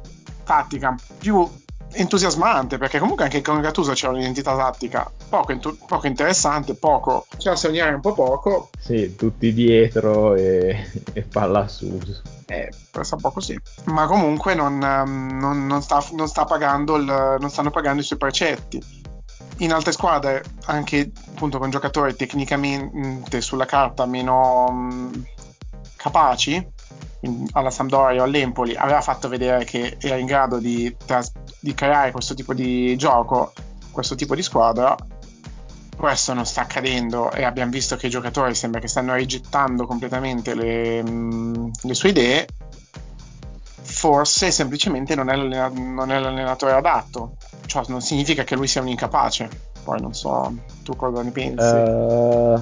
tattica 0.44 0.96
più 1.20 1.48
entusiasmante 1.94 2.78
perché 2.78 3.00
comunque 3.00 3.26
anche 3.26 3.42
con 3.42 3.60
Gattuso 3.62 3.94
c'era 3.94 4.14
un'identità 4.14 4.56
tattica 4.56 5.10
poco, 5.30 5.52
intu- 5.52 5.78
poco 5.86 6.08
interessante, 6.08 6.74
poco, 6.76 7.26
c'era 7.38 7.56
sognare 7.56 7.94
un 7.94 8.02
po' 8.02 8.14
poco. 8.14 8.70
Sì, 8.80 9.16
tutti 9.16 9.54
dietro 9.54 10.36
e, 10.36 10.90
e 11.14 11.22
palla 11.22 11.68
su. 11.68 12.00
Eh, 12.48 12.70
presa 12.90 13.16
un 13.16 13.22
po' 13.22 13.32
così. 13.32 13.58
Ma 13.86 14.06
comunque 14.08 14.54
non, 14.54 14.82
ehm, 14.82 15.38
non, 15.40 15.66
non, 15.68 15.82
sta, 15.82 16.04
non, 16.14 16.28
sta 16.28 16.46
pagando 16.46 16.96
il, 16.96 17.38
non 17.40 17.50
stanno 17.50 17.72
pagando 17.72 18.02
i 18.02 18.06
suoi 18.06 18.20
precetti. 18.20 18.82
In 19.58 19.74
altre 19.74 19.92
squadre, 19.92 20.44
anche 20.66 21.12
appunto 21.30 21.60
con 21.60 21.70
giocatori 21.70 22.16
tecnicamente 22.16 23.42
sulla 23.42 23.66
carta 23.66 24.06
meno 24.06 24.70
mh, 24.72 25.26
capaci, 25.96 26.68
alla 27.54 27.70
Sampdoria 27.70 28.22
o 28.22 28.24
all'Empoli 28.26 28.76
aveva 28.76 29.02
fatto 29.02 29.28
vedere 29.28 29.64
che 29.64 29.98
era 30.00 30.16
in 30.16 30.26
grado 30.26 30.58
di, 30.58 30.96
di 31.62 31.74
creare 31.74 32.12
questo 32.12 32.34
tipo 32.34 32.54
di 32.54 32.98
gioco, 32.98 33.54
questo 33.92 34.16
tipo 34.16 34.36
di 34.36 34.42
squadra. 34.42 34.96
Questo 35.96 36.34
non 36.34 36.46
sta 36.46 36.62
accadendo 36.62 37.32
e 37.32 37.44
abbiamo 37.44 37.72
visto 37.72 37.96
che 37.96 38.08
i 38.08 38.10
giocatori 38.10 38.56
sembra 38.56 38.80
che 38.80 38.88
stanno 38.88 39.14
rigettando 39.14 39.86
completamente 39.86 40.56
le, 40.56 41.04
mm, 41.04 41.70
le 41.84 41.94
sue 41.94 42.10
idee. 42.10 42.48
Forse 43.84 44.50
semplicemente 44.50 45.14
non 45.14 45.30
è, 45.30 45.36
non 45.36 46.12
è 46.12 46.20
l'allenatore 46.20 46.72
adatto, 46.72 47.36
cioè 47.68 47.84
non 47.90 48.02
significa 48.02 48.44
che 48.44 48.56
lui 48.56 48.68
sia 48.68 48.82
un 48.82 48.88
incapace. 48.88 49.50
Poi 49.84 50.02
non 50.02 50.14
so, 50.14 50.52
tu 50.84 50.96
cosa 50.96 51.22
ne 51.22 51.32
pensi? 51.32 51.64
Uh, 51.64 52.60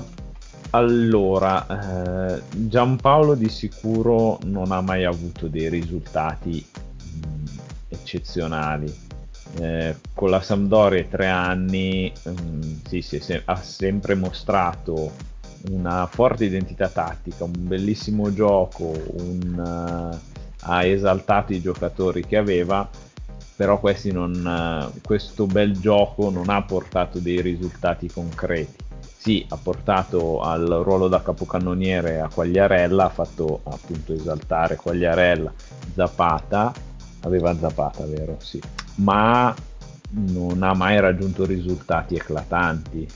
allora, 0.71 2.35
eh, 2.35 2.41
Giampaolo 2.51 3.35
di 3.35 3.49
sicuro 3.49 4.39
non 4.43 4.71
ha 4.71 4.81
mai 4.81 5.05
avuto 5.05 5.47
dei 5.47 5.69
risultati 5.69 6.65
eccezionali. 7.89 9.07
Eh, 9.59 9.95
con 10.13 10.29
la 10.29 10.41
Sampdoria 10.41 11.03
tre 11.05 11.27
anni 11.27 12.11
mh, 12.23 12.29
mm, 12.29 12.61
sì, 12.87 13.01
sì, 13.01 13.19
se, 13.19 13.41
ha 13.43 13.55
sempre 13.55 14.13
mostrato 14.13 15.11
una 15.71 16.05
forte 16.05 16.45
identità 16.45 16.87
tattica, 16.87 17.43
un 17.43 17.53
bellissimo 17.55 18.31
gioco, 18.31 18.93
un, 19.17 20.11
uh, 20.13 20.17
ha 20.61 20.85
esaltato 20.85 21.51
i 21.51 21.61
giocatori 21.61 22.25
che 22.25 22.37
aveva, 22.37 22.87
però 23.55 23.81
non, 24.11 24.91
uh, 24.93 24.99
questo 25.01 25.47
bel 25.47 25.77
gioco 25.79 26.29
non 26.29 26.49
ha 26.49 26.61
portato 26.61 27.19
dei 27.19 27.41
risultati 27.41 28.07
concreti 28.07 28.87
sì, 29.19 29.45
ha 29.49 29.57
portato 29.57 30.39
al 30.39 30.65
ruolo 30.65 31.09
da 31.09 31.21
capocannoniere 31.21 32.21
a 32.21 32.29
Quagliarella, 32.33 33.03
ha 33.03 33.09
fatto 33.09 33.59
appunto 33.65 34.13
esaltare 34.13 34.77
Quagliarella, 34.77 35.51
Zapata, 35.93 36.73
aveva 37.21 37.55
Zapata, 37.57 38.05
vero? 38.05 38.37
Sì, 38.39 38.61
ma 38.95 39.53
non 40.11 40.63
ha 40.63 40.73
mai 40.73 40.99
raggiunto 40.99 41.45
risultati 41.45 42.15
eclatanti. 42.15 43.07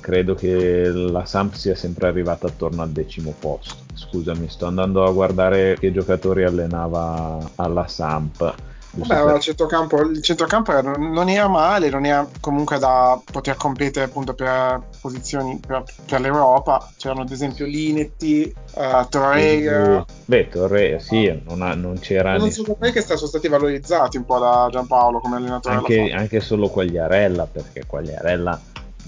Credo 0.00 0.34
che 0.34 0.88
la 0.88 1.24
Samp 1.24 1.54
sia 1.54 1.74
sempre 1.74 2.08
arrivata 2.08 2.46
attorno 2.46 2.82
al 2.82 2.90
decimo 2.90 3.34
posto. 3.38 3.76
Scusami, 3.94 4.48
sto 4.48 4.66
andando 4.66 5.04
a 5.04 5.12
guardare 5.12 5.76
che 5.78 5.92
giocatori 5.92 6.44
allenava 6.44 7.38
alla 7.56 7.86
Samp 7.86 8.54
Vabbè, 8.94 9.34
il 9.34 9.40
centrocampo, 9.40 10.00
il 10.02 10.22
centrocampo 10.22 10.80
non 10.80 11.28
era 11.28 11.48
male, 11.48 11.90
non 11.90 12.04
era 12.04 12.26
comunque 12.40 12.78
da 12.78 13.20
poter 13.30 13.56
competere 13.56 14.06
appunto 14.06 14.34
per 14.34 14.82
posizioni 15.00 15.60
per, 15.64 15.84
per 16.06 16.20
l'Europa. 16.20 16.90
C'erano 16.96 17.22
ad 17.22 17.30
esempio 17.30 17.66
Linetti, 17.66 18.54
uh, 18.74 19.08
Torreira. 19.08 20.04
Beh, 20.24 20.48
Torreira 20.48 20.98
sì, 21.00 21.42
non, 21.46 21.62
ha, 21.62 21.74
non 21.74 21.98
c'era. 21.98 22.36
Non 22.36 22.50
so 22.50 22.62
perché 22.78 23.02
sono 23.02 23.16
stati 23.16 23.48
valorizzati 23.48 24.16
un 24.16 24.24
po' 24.24 24.38
da 24.38 24.68
Giampaolo 24.70 25.18
come 25.18 25.36
allenatore. 25.36 25.74
Anche, 25.74 26.10
anche 26.12 26.40
solo 26.40 26.68
Quagliarella, 26.68 27.46
perché 27.50 27.84
Quagliarella 27.86 28.60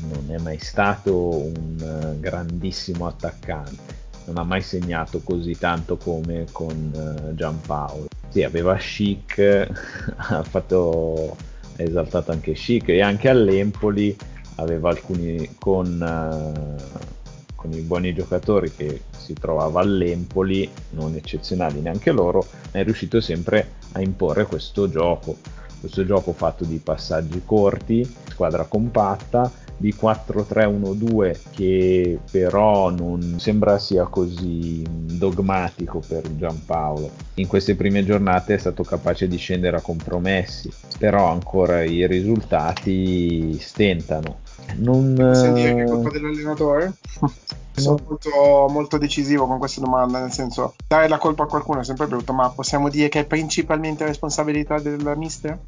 non 0.08 0.26
è 0.28 0.38
mai 0.38 0.58
stato 0.58 1.14
un 1.14 2.16
grandissimo 2.18 3.06
attaccante 3.06 4.04
non 4.26 4.38
ha 4.38 4.42
mai 4.42 4.60
segnato 4.60 5.20
così 5.22 5.56
tanto 5.56 5.96
come 5.96 6.46
con 6.50 6.90
uh, 6.92 7.34
Giampaolo. 7.34 8.06
Sì, 8.28 8.42
aveva 8.42 8.76
Chic, 8.76 9.38
ha 10.16 10.42
fatto 10.42 11.36
ha 11.78 11.82
esaltato 11.82 12.32
anche 12.32 12.52
Chic 12.52 12.88
e 12.88 13.00
anche 13.02 13.28
all'Empoli 13.28 14.16
aveva 14.56 14.90
alcuni 14.90 15.54
con, 15.58 16.00
uh, 16.00 17.54
con 17.54 17.72
i 17.72 17.80
buoni 17.80 18.14
giocatori 18.14 18.72
che 18.74 19.02
si 19.16 19.34
trovava 19.34 19.80
all'Empoli, 19.80 20.68
non 20.90 21.14
eccezionali 21.14 21.80
neanche 21.80 22.10
loro, 22.12 22.46
è 22.70 22.82
riuscito 22.82 23.20
sempre 23.20 23.74
a 23.92 24.00
imporre 24.00 24.46
questo 24.46 24.88
gioco, 24.88 25.36
questo 25.80 26.04
gioco 26.04 26.32
fatto 26.32 26.64
di 26.64 26.78
passaggi 26.78 27.42
corti, 27.44 28.16
squadra 28.28 28.64
compatta 28.64 29.50
di 29.76 29.94
4-3-1-2 29.98 31.36
che 31.50 32.18
però 32.30 32.90
non 32.90 33.36
sembra 33.38 33.78
sia 33.78 34.06
così 34.06 34.82
dogmatico 34.88 36.02
per 36.06 36.22
Giampaolo. 36.36 37.10
In 37.34 37.46
queste 37.46 37.74
prime 37.74 38.04
giornate 38.04 38.54
è 38.54 38.58
stato 38.58 38.82
capace 38.82 39.28
di 39.28 39.36
scendere 39.36 39.76
a 39.76 39.80
compromessi, 39.80 40.72
però 40.98 41.30
ancora 41.30 41.82
i 41.82 42.06
risultati 42.06 43.58
stentano. 43.58 44.40
Non... 44.76 45.14
Senti 45.34 45.62
che 45.62 45.82
è 45.82 45.84
colpa 45.84 46.10
dell'allenatore? 46.10 46.92
sono 47.80 47.98
molto, 48.06 48.66
molto, 48.68 48.98
decisivo 48.98 49.46
con 49.46 49.58
questa 49.58 49.80
domanda, 49.80 50.20
nel 50.20 50.32
senso, 50.32 50.74
dare 50.86 51.08
la 51.08 51.18
colpa 51.18 51.44
a 51.44 51.46
qualcuno 51.46 51.80
è 51.80 51.84
sempre 51.84 52.06
brutto, 52.06 52.32
ma 52.32 52.50
possiamo 52.50 52.88
dire 52.88 53.08
che 53.08 53.20
è 53.20 53.24
principalmente 53.24 54.04
responsabilità 54.04 54.78
del 54.78 55.14
mister? 55.16 55.58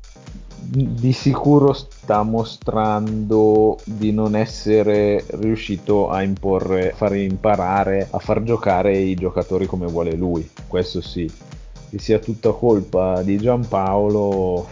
di 0.71 1.12
sicuro 1.15 1.73
sta 1.73 2.23
mostrando 2.23 3.79
di 3.85 4.12
non 4.12 4.37
essere 4.37 5.25
riuscito 5.29 6.11
a 6.11 6.23
imporre, 6.23 6.93
a 6.93 6.95
far 6.95 7.17
imparare, 7.17 8.09
a 8.11 8.19
far 8.19 8.43
giocare 8.43 8.99
i 8.99 9.15
giocatori 9.15 9.67
come 9.67 9.87
vuole 9.87 10.15
lui. 10.15 10.49
Questo 10.67 11.00
sì. 11.00 11.31
Che 11.88 11.99
sia 11.99 12.19
tutta 12.19 12.53
colpa 12.53 13.23
di 13.23 13.38
Giampaolo, 13.38 14.67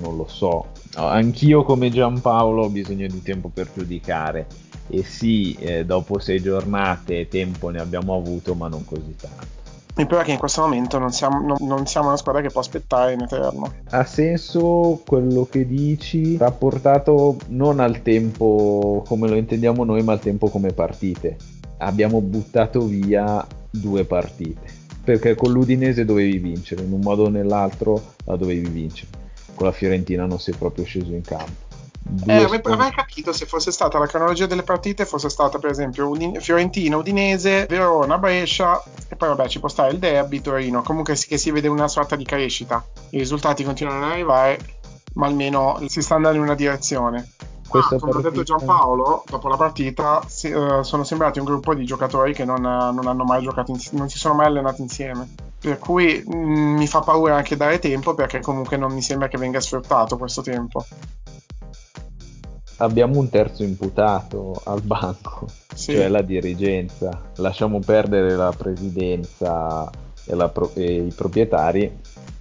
non 0.00 0.16
lo 0.16 0.26
so. 0.26 0.66
Anch'io 0.96 1.62
come 1.62 1.90
Giampaolo 1.90 2.64
ho 2.64 2.68
bisogno 2.68 3.06
di 3.06 3.22
tempo 3.22 3.48
per 3.48 3.70
giudicare. 3.72 4.46
E 4.88 5.02
sì, 5.02 5.54
eh, 5.58 5.84
dopo 5.84 6.18
sei 6.18 6.40
giornate 6.40 7.28
tempo 7.28 7.70
ne 7.70 7.80
abbiamo 7.80 8.14
avuto, 8.14 8.54
ma 8.54 8.68
non 8.68 8.84
così 8.84 9.14
tanto. 9.16 9.56
Mi 9.96 10.04
pare 10.04 10.24
che 10.24 10.32
in 10.32 10.38
questo 10.38 10.60
momento 10.60 10.98
non 10.98 11.10
siamo, 11.10 11.40
non, 11.40 11.56
non 11.60 11.86
siamo, 11.86 12.08
una 12.08 12.18
squadra 12.18 12.42
che 12.42 12.50
può 12.50 12.60
aspettare 12.60 13.14
in 13.14 13.22
eterno. 13.22 13.72
Ha 13.88 14.04
senso 14.04 15.00
quello 15.06 15.46
che 15.50 15.66
dici, 15.66 16.36
rapportato 16.36 17.38
non 17.48 17.80
al 17.80 18.02
tempo 18.02 19.02
come 19.08 19.26
lo 19.26 19.36
intendiamo 19.36 19.84
noi, 19.84 20.02
ma 20.02 20.12
al 20.12 20.20
tempo 20.20 20.50
come 20.50 20.74
partite. 20.74 21.38
Abbiamo 21.78 22.20
buttato 22.20 22.84
via 22.84 23.44
due 23.70 24.04
partite. 24.04 24.84
Perché 25.02 25.34
con 25.34 25.50
l'Udinese 25.50 26.04
dovevi 26.04 26.36
vincere, 26.38 26.82
in 26.82 26.92
un 26.92 27.00
modo 27.00 27.24
o 27.24 27.28
nell'altro 27.30 28.16
la 28.26 28.36
dovevi 28.36 28.68
vincere. 28.68 29.10
Con 29.54 29.66
la 29.66 29.72
Fiorentina 29.72 30.26
non 30.26 30.38
sei 30.38 30.54
proprio 30.58 30.84
sceso 30.84 31.12
in 31.12 31.22
campo. 31.22 31.65
Eh, 32.26 32.44
avrei, 32.44 32.60
avrei 32.64 32.90
capito 32.90 33.32
se 33.32 33.46
fosse 33.46 33.70
stata 33.70 33.98
la 33.98 34.06
cronologia 34.06 34.46
delle 34.46 34.62
partite, 34.62 35.04
fosse 35.04 35.28
stata 35.28 35.58
per 35.58 35.70
esempio 35.70 36.08
Udin- 36.08 36.40
Fiorentina, 36.40 36.96
Udinese, 36.96 37.66
Verona, 37.68 38.18
Brescia 38.18 38.82
e 39.08 39.16
poi 39.16 39.28
vabbè 39.28 39.48
ci 39.48 39.60
può 39.60 39.68
stare 39.68 39.92
il 39.92 39.98
derby, 39.98 40.40
Torino, 40.40 40.82
comunque 40.82 41.14
che 41.14 41.38
si 41.38 41.50
vede 41.50 41.68
una 41.68 41.88
sorta 41.88 42.16
di 42.16 42.24
crescita, 42.24 42.84
i 43.10 43.18
risultati 43.18 43.64
continuano 43.64 44.04
ad 44.04 44.12
arrivare, 44.12 44.58
ma 45.14 45.26
almeno 45.26 45.80
si 45.86 46.00
sta 46.00 46.14
andando 46.14 46.38
in 46.38 46.44
una 46.44 46.54
direzione. 46.54 47.30
Ah, 47.68 47.96
come 47.98 48.18
ha 48.18 48.22
detto 48.22 48.42
Giampaolo, 48.44 49.24
dopo 49.28 49.48
la 49.48 49.56
partita 49.56 50.22
si, 50.26 50.50
uh, 50.50 50.82
sono 50.82 51.02
sembrati 51.02 51.40
un 51.40 51.44
gruppo 51.44 51.74
di 51.74 51.84
giocatori 51.84 52.32
che 52.32 52.44
non, 52.44 52.64
uh, 52.64 52.94
non 52.94 53.06
hanno 53.06 53.24
mai 53.24 53.42
giocato 53.42 53.72
insieme, 53.72 53.98
non 53.98 54.08
si 54.08 54.18
sono 54.18 54.34
mai 54.34 54.46
allenati 54.46 54.82
insieme. 54.82 55.28
Per 55.58 55.78
cui 55.78 56.22
mh, 56.24 56.36
mm, 56.36 56.76
mi 56.76 56.86
fa 56.86 57.00
paura 57.00 57.34
anche 57.34 57.56
dare 57.56 57.80
tempo 57.80 58.14
perché 58.14 58.40
comunque 58.40 58.76
non 58.76 58.92
mi 58.92 59.02
sembra 59.02 59.26
che 59.26 59.36
venga 59.36 59.60
sfruttato 59.60 60.16
questo 60.16 60.42
tempo 60.42 60.84
abbiamo 62.78 63.18
un 63.18 63.28
terzo 63.28 63.62
imputato 63.62 64.60
al 64.64 64.82
banco, 64.82 65.46
sì. 65.74 65.92
cioè 65.92 66.08
la 66.08 66.22
dirigenza. 66.22 67.30
Lasciamo 67.36 67.78
perdere 67.80 68.34
la 68.36 68.52
presidenza 68.56 69.90
e, 70.24 70.34
la 70.34 70.48
pro- 70.48 70.72
e, 70.74 71.06
i 71.06 71.12
proprietari, 71.12 71.90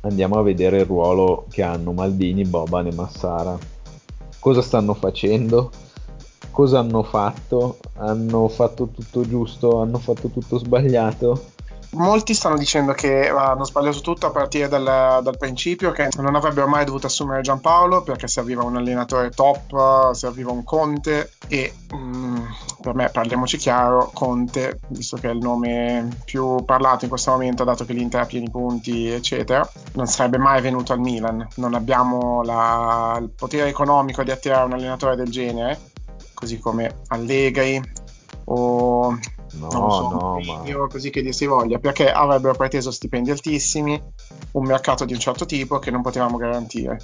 andiamo 0.01 0.37
a 0.37 0.43
vedere 0.43 0.79
il 0.79 0.85
ruolo 0.85 1.45
che 1.49 1.61
hanno 1.61 1.91
Maldini, 1.93 2.43
Boban 2.43 2.87
e 2.87 2.93
Massara. 2.93 3.57
Cosa 4.39 4.61
stanno 4.61 4.93
facendo? 4.93 5.71
Cosa 6.51 6.79
hanno 6.79 7.03
fatto? 7.03 7.79
Hanno 7.95 8.47
fatto 8.47 8.87
tutto 8.87 9.27
giusto? 9.27 9.81
Hanno 9.81 9.97
fatto 9.97 10.29
tutto 10.29 10.57
sbagliato? 10.57 11.53
Molti 11.95 12.33
stanno 12.33 12.57
dicendo 12.57 12.91
che 12.93 13.29
hanno 13.29 13.63
sbagliato 13.63 14.01
tutto 14.01 14.27
a 14.27 14.31
partire 14.31 14.67
dal, 14.67 15.21
dal, 15.23 15.37
principio, 15.37 15.91
che 15.91 16.09
non 16.17 16.35
avrebbero 16.35 16.67
mai 16.67 16.83
dovuto 16.85 17.07
assumere 17.07 17.41
Giampaolo 17.41 18.03
perché 18.03 18.27
serviva 18.27 18.63
un 18.63 18.75
allenatore 18.75 19.29
top, 19.29 20.11
serviva 20.11 20.51
un 20.51 20.63
Conte 20.63 21.31
e 21.47 21.73
mm, 21.95 22.45
per 22.81 22.93
me, 22.93 23.09
parliamoci 23.09 23.57
chiaro, 23.57 24.11
Conte, 24.13 24.79
visto 24.89 25.17
che 25.17 25.29
è 25.29 25.31
il 25.31 25.39
nome 25.39 26.07
più 26.23 26.63
parlato 26.65 27.05
in 27.05 27.09
questo 27.09 27.31
momento, 27.31 27.63
dato 27.63 27.83
che 27.83 27.93
l'Inter 27.93 28.21
ha 28.21 28.25
pieni 28.25 28.49
punti, 28.49 29.09
eccetera, 29.09 29.67
non 29.93 30.05
sarebbe 30.05 30.37
mai 30.37 30.61
venuto 30.61 30.93
al 30.93 30.99
Milan. 30.99 31.47
Non 31.55 31.73
abbiamo 31.73 32.43
la, 32.43 33.17
il 33.19 33.29
potere 33.29 33.69
economico 33.69 34.21
di 34.23 34.31
attirare 34.31 34.65
un 34.65 34.73
allenatore 34.73 35.15
del 35.15 35.29
genere, 35.29 35.79
così 36.33 36.59
come 36.59 37.01
Allegri 37.07 37.81
o 38.45 39.17
No, 39.57 39.69
so, 39.69 40.09
no, 40.09 40.39
ma... 40.39 40.87
così 40.87 41.09
che 41.09 41.21
dir 41.21 41.33
si 41.33 41.45
voglia, 41.45 41.79
perché 41.79 42.11
avrebbero 42.11 42.53
preteso 42.53 42.91
stipendi 42.91 43.31
altissimi, 43.31 44.01
un 44.51 44.63
mercato 44.63 45.05
di 45.05 45.13
un 45.13 45.19
certo 45.19 45.45
tipo 45.45 45.79
che 45.79 45.91
non 45.91 46.01
potevamo 46.01 46.37
garantire. 46.37 46.99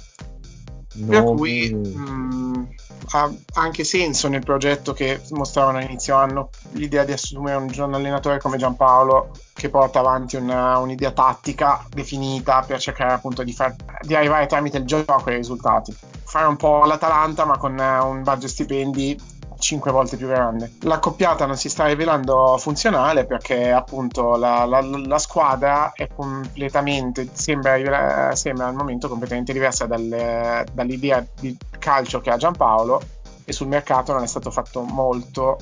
No, 0.94 1.06
per 1.06 1.24
cui 1.24 1.72
mh, 1.72 1.98
mm, 1.98 2.64
ha 3.12 3.32
anche 3.54 3.82
senso 3.82 4.28
nel 4.28 4.44
progetto 4.44 4.92
che 4.92 5.22
mostravano 5.30 5.78
all'inizio 5.78 6.16
anno 6.16 6.50
l'idea 6.72 7.04
di 7.04 7.12
assumere 7.12 7.56
un, 7.56 7.72
un 7.74 7.94
allenatore 7.94 8.38
come 8.38 8.58
Giampaolo 8.58 9.30
che 9.54 9.70
porta 9.70 10.00
avanti 10.00 10.36
una, 10.36 10.76
un'idea 10.78 11.12
tattica 11.12 11.82
definita 11.88 12.62
per 12.66 12.78
cercare 12.78 13.12
appunto 13.12 13.42
di, 13.42 13.52
far, 13.52 13.74
di 14.02 14.14
arrivare 14.14 14.46
tramite 14.46 14.78
il 14.78 14.84
gioco 14.84 15.22
ai 15.24 15.36
risultati. 15.36 15.96
Fare 16.24 16.46
un 16.46 16.56
po' 16.56 16.84
l'Atalanta 16.84 17.46
ma 17.46 17.56
con 17.56 17.78
un 17.78 18.22
budget 18.22 18.50
stipendi 18.50 19.18
5 19.62 19.92
volte 19.92 20.16
più 20.16 20.26
grande. 20.26 20.72
L'accoppiata 20.80 21.46
non 21.46 21.56
si 21.56 21.68
sta 21.68 21.86
rivelando 21.86 22.58
funzionale 22.58 23.24
perché 23.24 23.70
appunto 23.70 24.36
la, 24.36 24.64
la, 24.64 24.80
la 24.80 25.18
squadra 25.18 25.92
è 25.94 26.08
completamente, 26.14 27.28
sembra, 27.32 28.34
sembra, 28.34 28.66
al 28.66 28.74
momento 28.74 29.08
completamente 29.08 29.52
diversa 29.52 29.86
dal, 29.86 30.64
dall'idea 30.72 31.24
di 31.38 31.56
calcio 31.78 32.20
che 32.20 32.30
ha 32.30 32.36
Giampaolo 32.36 33.00
e 33.44 33.52
sul 33.52 33.68
mercato 33.68 34.12
non 34.12 34.24
è 34.24 34.26
stato 34.26 34.50
fatto 34.50 34.82
molto 34.82 35.58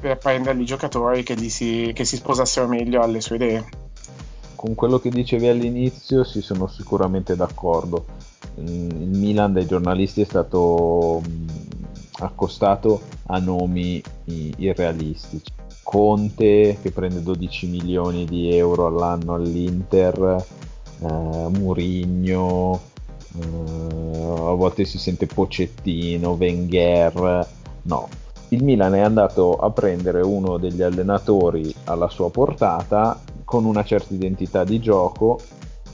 per 0.00 0.18
prendergli 0.18 0.64
giocatori 0.64 1.22
che, 1.22 1.36
si, 1.48 1.92
che 1.94 2.04
si 2.04 2.16
sposassero 2.16 2.66
meglio 2.66 3.00
alle 3.00 3.20
sue 3.20 3.36
idee. 3.36 3.68
Con 4.56 4.74
quello 4.74 4.98
che 4.98 5.10
dicevi 5.10 5.46
all'inizio 5.46 6.24
si 6.24 6.40
sono 6.42 6.66
sicuramente 6.66 7.36
d'accordo. 7.36 8.06
Il 8.56 9.08
Milan 9.08 9.52
dai 9.52 9.66
giornalisti 9.66 10.22
è 10.22 10.24
stato 10.24 11.22
mm, 11.26 11.48
accostato 12.18 13.00
a 13.30 13.38
nomi 13.38 14.02
irrealistici. 14.24 15.52
Conte 15.82 16.78
che 16.80 16.90
prende 16.90 17.22
12 17.22 17.66
milioni 17.66 18.24
di 18.24 18.54
euro 18.54 18.86
all'anno 18.86 19.34
all'Inter, 19.34 20.44
eh, 21.00 21.48
Murigno, 21.48 22.80
eh, 23.38 24.48
a 24.50 24.54
volte 24.54 24.84
si 24.84 24.98
sente 24.98 25.26
Pocettino, 25.26 26.32
Wenger, 26.32 27.46
no. 27.82 28.08
Il 28.48 28.64
Milan 28.64 28.94
è 28.94 29.00
andato 29.00 29.56
a 29.56 29.70
prendere 29.70 30.22
uno 30.22 30.58
degli 30.58 30.82
allenatori 30.82 31.72
alla 31.84 32.08
sua 32.08 32.30
portata 32.30 33.20
con 33.44 33.64
una 33.64 33.84
certa 33.84 34.12
identità 34.12 34.64
di 34.64 34.80
gioco 34.80 35.40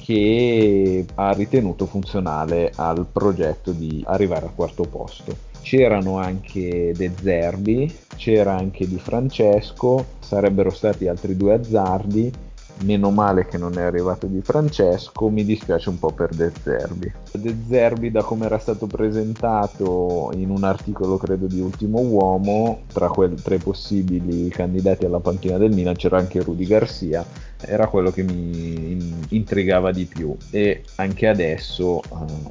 che 0.06 1.04
ha 1.16 1.32
ritenuto 1.32 1.84
funzionale 1.86 2.70
al 2.76 3.06
progetto 3.10 3.72
di 3.72 4.04
arrivare 4.06 4.46
al 4.46 4.54
quarto 4.54 4.84
posto 4.84 5.36
c'erano 5.62 6.18
anche 6.18 6.92
De 6.96 7.10
Zerbi, 7.20 7.92
c'era 8.14 8.54
anche 8.54 8.86
Di 8.86 9.00
Francesco, 9.00 10.04
sarebbero 10.20 10.70
stati 10.70 11.08
altri 11.08 11.36
due 11.36 11.54
azzardi, 11.54 12.32
meno 12.84 13.10
male 13.10 13.46
che 13.46 13.58
non 13.58 13.76
è 13.76 13.82
arrivato 13.82 14.28
Di 14.28 14.42
Francesco, 14.42 15.28
mi 15.28 15.44
dispiace 15.44 15.88
un 15.88 15.98
po' 15.98 16.12
per 16.12 16.32
De 16.36 16.52
Zerbi. 16.62 17.12
De 17.32 17.56
Zerbi 17.68 18.12
da 18.12 18.22
come 18.22 18.46
era 18.46 18.58
stato 18.58 18.86
presentato 18.86 20.30
in 20.36 20.50
un 20.50 20.62
articolo 20.62 21.16
credo 21.16 21.46
di 21.46 21.58
Ultimo 21.58 21.98
Uomo, 21.98 22.82
tra, 22.92 23.08
quel, 23.08 23.34
tra 23.42 23.56
i 23.56 23.58
possibili 23.58 24.48
candidati 24.50 25.04
alla 25.04 25.18
panchina 25.18 25.58
del 25.58 25.72
Milan 25.72 25.96
c'era 25.96 26.18
anche 26.18 26.44
Rudy 26.44 26.64
Garcia, 26.64 27.26
era 27.60 27.86
quello 27.86 28.10
che 28.10 28.22
mi 28.22 29.24
intrigava 29.30 29.90
di 29.90 30.04
più 30.04 30.36
e 30.50 30.84
anche 30.96 31.26
adesso 31.26 32.00
uh, 32.08 32.48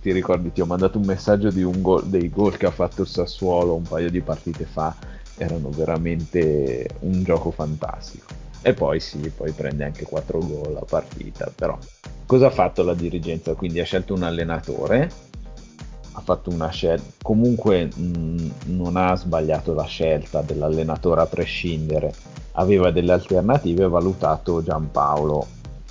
ti 0.00 0.12
ricordi 0.12 0.52
ti 0.52 0.60
ho 0.60 0.66
mandato 0.66 0.98
un 0.98 1.06
messaggio 1.06 1.50
di 1.50 1.62
un 1.62 1.80
gol, 1.80 2.04
dei 2.06 2.28
gol 2.30 2.56
che 2.56 2.66
ha 2.66 2.70
fatto 2.70 3.02
il 3.02 3.08
Sassuolo 3.08 3.74
un 3.74 3.82
paio 3.82 4.10
di 4.10 4.20
partite 4.20 4.64
fa 4.64 4.94
erano 5.36 5.70
veramente 5.70 6.86
un 7.00 7.22
gioco 7.22 7.50
fantastico 7.50 8.26
e 8.62 8.72
poi 8.72 9.00
sì, 9.00 9.30
poi 9.34 9.52
prende 9.52 9.84
anche 9.84 10.04
4 10.04 10.38
gol 10.38 10.76
a 10.76 10.84
partita 10.84 11.50
però 11.54 11.78
cosa 12.26 12.46
ha 12.46 12.50
fatto 12.50 12.82
la 12.82 12.94
dirigenza? 12.94 13.54
quindi 13.54 13.80
ha 13.80 13.84
scelto 13.84 14.14
un 14.14 14.22
allenatore 14.22 15.10
ha 16.16 16.20
fatto 16.20 16.50
una 16.50 16.68
scelta 16.68 17.04
comunque 17.22 17.86
mh, 17.86 18.50
non 18.66 18.96
ha 18.96 19.14
sbagliato 19.14 19.74
la 19.74 19.84
scelta 19.84 20.42
dell'allenatore 20.42 21.20
a 21.20 21.26
prescindere 21.26 22.12
aveva 22.52 22.90
delle 22.90 23.12
alternative 23.12 23.84
ha 23.84 23.88
valutato 23.88 24.62
Giampaolo 24.62 25.46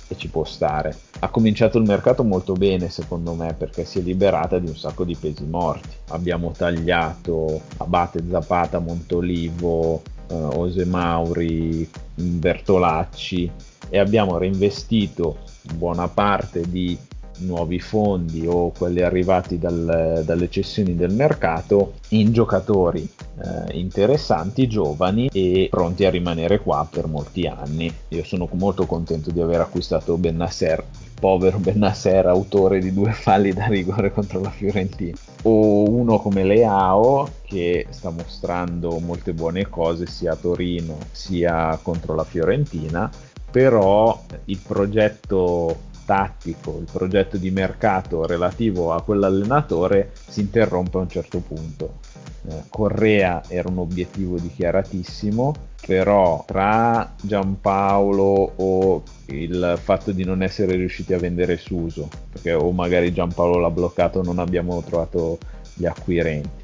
e 0.08 0.16
ci 0.16 0.28
può 0.28 0.44
stare. 0.44 0.94
Ha 1.20 1.28
cominciato 1.28 1.78
il 1.78 1.84
mercato 1.84 2.24
molto 2.24 2.52
bene 2.54 2.88
secondo 2.90 3.34
me 3.34 3.54
perché 3.54 3.84
si 3.84 3.98
è 3.98 4.02
liberata 4.02 4.58
di 4.58 4.68
un 4.68 4.76
sacco 4.76 5.04
di 5.04 5.16
pesi 5.16 5.44
morti. 5.44 5.88
Abbiamo 6.08 6.52
tagliato 6.56 7.60
Abate 7.78 8.22
Zapata, 8.28 8.78
Montolivo, 8.78 10.02
eh, 10.28 10.34
Ose 10.34 10.84
Mauri, 10.84 11.88
Bertolacci 12.14 13.50
e 13.88 13.98
abbiamo 13.98 14.38
reinvestito 14.38 15.38
buona 15.74 16.08
parte 16.08 16.68
di 16.68 16.96
nuovi 17.38 17.80
fondi 17.80 18.46
o 18.46 18.70
quelli 18.70 19.02
arrivati 19.02 19.58
dal, 19.58 20.22
dalle 20.24 20.50
cessioni 20.50 20.94
del 20.94 21.12
mercato 21.12 21.94
in 22.10 22.32
giocatori 22.32 23.02
eh, 23.02 23.76
interessanti, 23.78 24.68
giovani 24.68 25.28
e 25.32 25.68
pronti 25.70 26.04
a 26.04 26.10
rimanere 26.10 26.60
qua 26.60 26.86
per 26.88 27.06
molti 27.06 27.46
anni. 27.46 27.92
Io 28.08 28.24
sono 28.24 28.48
molto 28.52 28.86
contento 28.86 29.30
di 29.30 29.40
aver 29.40 29.60
acquistato 29.60 30.16
Bennasser, 30.16 30.84
povero 31.18 31.58
Bennasser, 31.58 32.26
autore 32.26 32.78
di 32.80 32.92
due 32.92 33.12
falli 33.12 33.52
da 33.52 33.66
rigore 33.66 34.12
contro 34.12 34.40
la 34.40 34.50
Fiorentina, 34.50 35.16
o 35.42 35.88
uno 35.88 36.18
come 36.18 36.44
Leao 36.44 37.28
che 37.42 37.86
sta 37.90 38.10
mostrando 38.10 38.98
molte 38.98 39.32
buone 39.32 39.68
cose 39.68 40.06
sia 40.06 40.32
a 40.32 40.36
Torino 40.36 40.98
sia 41.10 41.78
contro 41.82 42.14
la 42.14 42.24
Fiorentina, 42.24 43.10
però 43.50 44.20
il 44.46 44.58
progetto 44.58 45.92
tattico, 46.04 46.78
il 46.78 46.88
progetto 46.90 47.36
di 47.36 47.50
mercato 47.50 48.26
relativo 48.26 48.92
a 48.92 49.02
quell'allenatore 49.02 50.12
si 50.26 50.40
interrompe 50.40 50.98
a 50.98 51.00
un 51.00 51.08
certo 51.08 51.38
punto. 51.40 52.00
eh, 52.48 52.62
Correa 52.68 53.42
era 53.48 53.68
un 53.68 53.78
obiettivo 53.78 54.38
dichiaratissimo, 54.38 55.54
però 55.86 56.44
tra 56.46 57.12
Giampaolo 57.20 58.52
o 58.56 59.02
il 59.26 59.78
fatto 59.82 60.12
di 60.12 60.24
non 60.24 60.42
essere 60.42 60.76
riusciti 60.76 61.12
a 61.14 61.18
vendere 61.18 61.56
Suso, 61.56 62.08
perché 62.32 62.52
o 62.52 62.70
magari 62.72 63.12
Giampaolo 63.12 63.58
l'ha 63.58 63.70
bloccato 63.70 64.22
non 64.22 64.38
abbiamo 64.38 64.82
trovato 64.82 65.38
gli 65.74 65.86
acquirenti, 65.86 66.62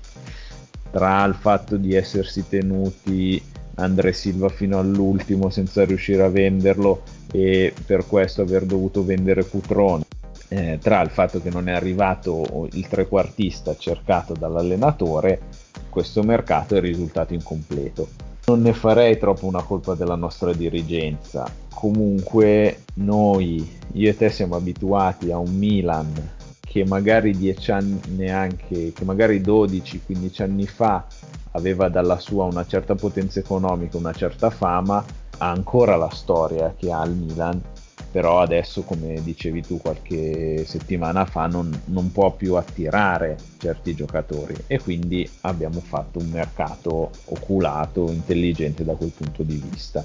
tra 0.91 1.25
il 1.25 1.35
fatto 1.35 1.77
di 1.77 1.95
essersi 1.95 2.47
tenuti 2.49 3.43
Andre 3.77 4.13
Silva 4.13 4.49
fino 4.49 4.79
all'ultimo 4.79 5.49
senza 5.51 5.85
riuscire 5.85 6.23
a 6.23 6.29
venderlo 6.29 7.03
e 7.33 7.73
per 7.87 8.07
questo 8.07 8.43
aver 8.43 8.65
dovuto 8.65 9.05
vendere 9.05 9.47
Cutrone 9.47 10.05
eh, 10.53 10.79
tra 10.83 11.01
il 11.01 11.11
fatto 11.11 11.41
che 11.41 11.49
non 11.49 11.69
è 11.69 11.73
arrivato 11.73 12.69
il 12.73 12.89
trequartista 12.89 13.77
cercato 13.77 14.35
dall'allenatore, 14.35 15.41
questo 15.89 16.23
mercato 16.25 16.75
è 16.75 16.81
risultato 16.81 17.35
incompleto. 17.35 18.09
Non 18.47 18.63
ne 18.63 18.73
farei 18.73 19.17
troppo 19.17 19.47
una 19.47 19.63
colpa 19.63 19.95
della 19.95 20.17
nostra 20.17 20.53
dirigenza. 20.53 21.49
Comunque 21.73 22.83
noi, 22.95 23.79
io 23.93 24.11
e 24.11 24.17
te 24.17 24.29
siamo 24.29 24.57
abituati 24.57 25.31
a 25.31 25.39
un 25.39 25.57
Milan 25.57 26.13
che 26.59 26.85
magari 26.85 27.37
10 27.37 27.71
anni 27.71 28.01
neanche, 28.17 28.93
che 28.93 29.05
magari 29.05 29.41
12-15 29.41 30.43
anni 30.43 30.67
fa 30.67 31.07
aveva 31.53 31.89
dalla 31.89 32.19
sua 32.19 32.45
una 32.45 32.67
certa 32.67 32.95
potenza 32.95 33.39
economica, 33.39 33.97
una 33.97 34.13
certa 34.13 34.51
fama, 34.51 35.05
ha 35.43 35.51
ancora 35.51 35.97
la 35.97 36.11
storia 36.11 36.75
che 36.77 36.91
ha 36.93 37.05
il 37.05 37.13
Milan 37.13 37.61
però 38.11 38.41
adesso 38.41 38.83
come 38.83 39.23
dicevi 39.23 39.63
tu 39.63 39.79
qualche 39.79 40.65
settimana 40.67 41.25
fa 41.27 41.47
non, 41.47 41.71
non, 41.87 42.11
può 42.11 42.33
più 42.33 42.57
attirare 42.57 43.37
certi 43.59 43.95
giocatori 43.95 44.55
e 44.67 44.81
quindi 44.81 45.29
abbiamo 45.43 45.81
fatto 45.81 46.19
un 46.19 46.29
mercato 46.29 47.11
oculato, 47.27 48.11
intelligente 48.11 48.85
da 48.85 48.95
quel 48.95 49.11
punto 49.11 49.45
di 49.45 49.63
vista. 49.71 50.05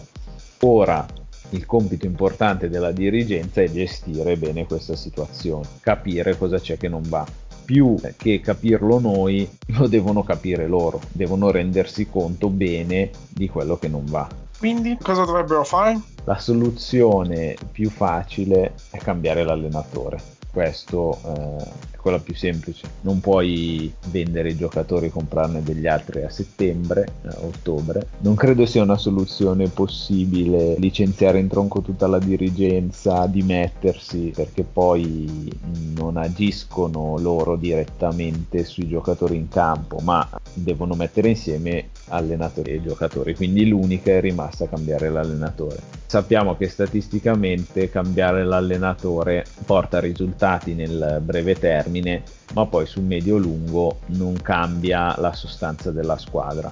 Ora 0.62 1.06
il 1.50 1.66
compito 1.66 2.06
importante 2.06 2.70
della 2.70 2.92
dirigenza 2.92 3.62
è 3.62 3.72
gestire 3.72 4.38
bene 4.38 4.66
questa 4.66 4.96
situazione, 4.96 5.68
capire 5.80 6.38
cosa 6.38 6.60
c'è 6.60 6.78
che 6.78 6.88
non 6.88 7.04
va. 7.08 7.26
Più 7.66 7.96
che 8.16 8.40
capirlo 8.42 9.00
noi, 9.00 9.50
lo 9.68 9.88
devono 9.88 10.24
capire 10.24 10.68
loro, 10.68 11.02
devono 11.12 11.50
rendersi 11.50 12.08
conto 12.08 12.50
bene 12.50 13.10
di 13.28 13.50
quello 13.50 13.78
che 13.78 13.88
non 13.88 14.06
va. 14.06 14.45
Quindi 14.58 14.98
cosa 15.02 15.26
dovrebbero 15.26 15.64
fare? 15.64 16.00
La 16.26 16.40
soluzione 16.40 17.56
più 17.72 17.90
facile 17.90 18.74
è 18.90 18.98
cambiare 18.98 19.44
l'allenatore 19.44 20.34
questo 20.56 21.20
eh, 21.26 21.64
è 21.92 21.98
quella 21.98 22.20
più 22.20 22.34
semplice. 22.34 22.88
Non 23.02 23.20
puoi 23.20 23.94
vendere 24.10 24.52
i 24.52 24.56
giocatori 24.56 25.08
e 25.08 25.12
comprarne 25.12 25.62
degli 25.62 25.86
altri 25.86 26.24
a 26.24 26.30
settembre, 26.30 27.12
eh, 27.24 27.28
ottobre. 27.42 28.08
Non 28.20 28.36
credo 28.36 28.66
sia 28.66 28.82
una 28.82 28.98
soluzione 28.98 29.68
possibile 29.68 30.76
licenziare 30.78 31.40
in 31.40 31.50
tronco 31.50 31.82
tutta 31.82 32.08
la 32.08 32.20
dirigenza, 32.20 33.28
dimettersi, 33.28 34.32
perché 34.34 34.64
poi 34.64 35.52
non 35.94 36.16
agiscono 36.16 37.18
loro 37.18 37.58
direttamente 37.58 38.64
sui 38.64 38.88
giocatori 38.88 39.36
in 39.36 39.50
campo, 39.50 39.98
ma 39.98 40.26
devono 40.54 40.96
mettere 40.96 41.28
insieme 41.28 41.90
allenatori 42.08 42.72
e 42.72 42.82
giocatori. 42.82 43.36
Quindi 43.36 43.68
l'unica 43.68 44.12
è 44.12 44.22
rimasta 44.22 44.70
cambiare 44.70 45.10
l'allenatore. 45.10 46.04
Sappiamo 46.06 46.56
che 46.56 46.70
statisticamente 46.70 47.90
cambiare 47.90 48.46
l'allenatore 48.46 49.44
porta 49.66 50.00
risultati 50.00 50.44
risultati 50.46 50.74
nel 50.74 51.20
breve 51.24 51.56
termine, 51.56 52.24
ma 52.54 52.66
poi 52.66 52.86
sul 52.86 53.04
medio-lungo 53.04 54.00
non 54.08 54.40
cambia 54.42 55.16
la 55.18 55.34
sostanza 55.34 55.92
della 55.92 56.18
squadra. 56.18 56.72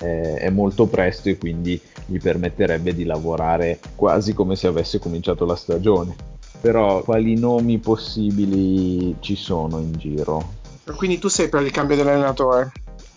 Eh, 0.00 0.34
è 0.34 0.50
molto 0.50 0.86
presto 0.86 1.28
e 1.28 1.36
quindi 1.36 1.80
gli 2.06 2.18
permetterebbe 2.18 2.94
di 2.94 3.04
lavorare 3.04 3.80
quasi 3.96 4.32
come 4.32 4.54
se 4.54 4.68
avesse 4.68 5.00
cominciato 5.00 5.44
la 5.44 5.56
stagione. 5.56 6.14
Però 6.60 7.02
quali 7.02 7.38
nomi 7.38 7.78
possibili 7.78 9.16
ci 9.20 9.34
sono 9.34 9.78
in 9.78 9.92
giro? 9.92 10.56
Quindi 10.96 11.18
tu 11.18 11.28
sei 11.28 11.48
per 11.48 11.62
il 11.62 11.70
cambio 11.70 11.96
dell'allenatore? 11.96 12.72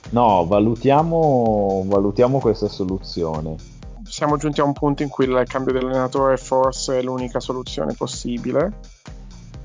No, 0.10 0.45
valutiamo, 0.45 1.84
valutiamo 1.86 2.39
questa 2.39 2.67
soluzione 2.67 3.80
siamo 4.04 4.36
giunti 4.36 4.60
a 4.60 4.65
un 4.65 4.74
punto 4.74 5.04
in 5.04 5.10
cui 5.10 5.24
il 5.24 5.43
cambio 5.47 5.71
dell'allenatore 5.71 6.36
forse 6.36 7.00
è 7.00 7.02
l'unica 7.02 7.39
soluzione 7.39 7.93
possibile 7.93 8.74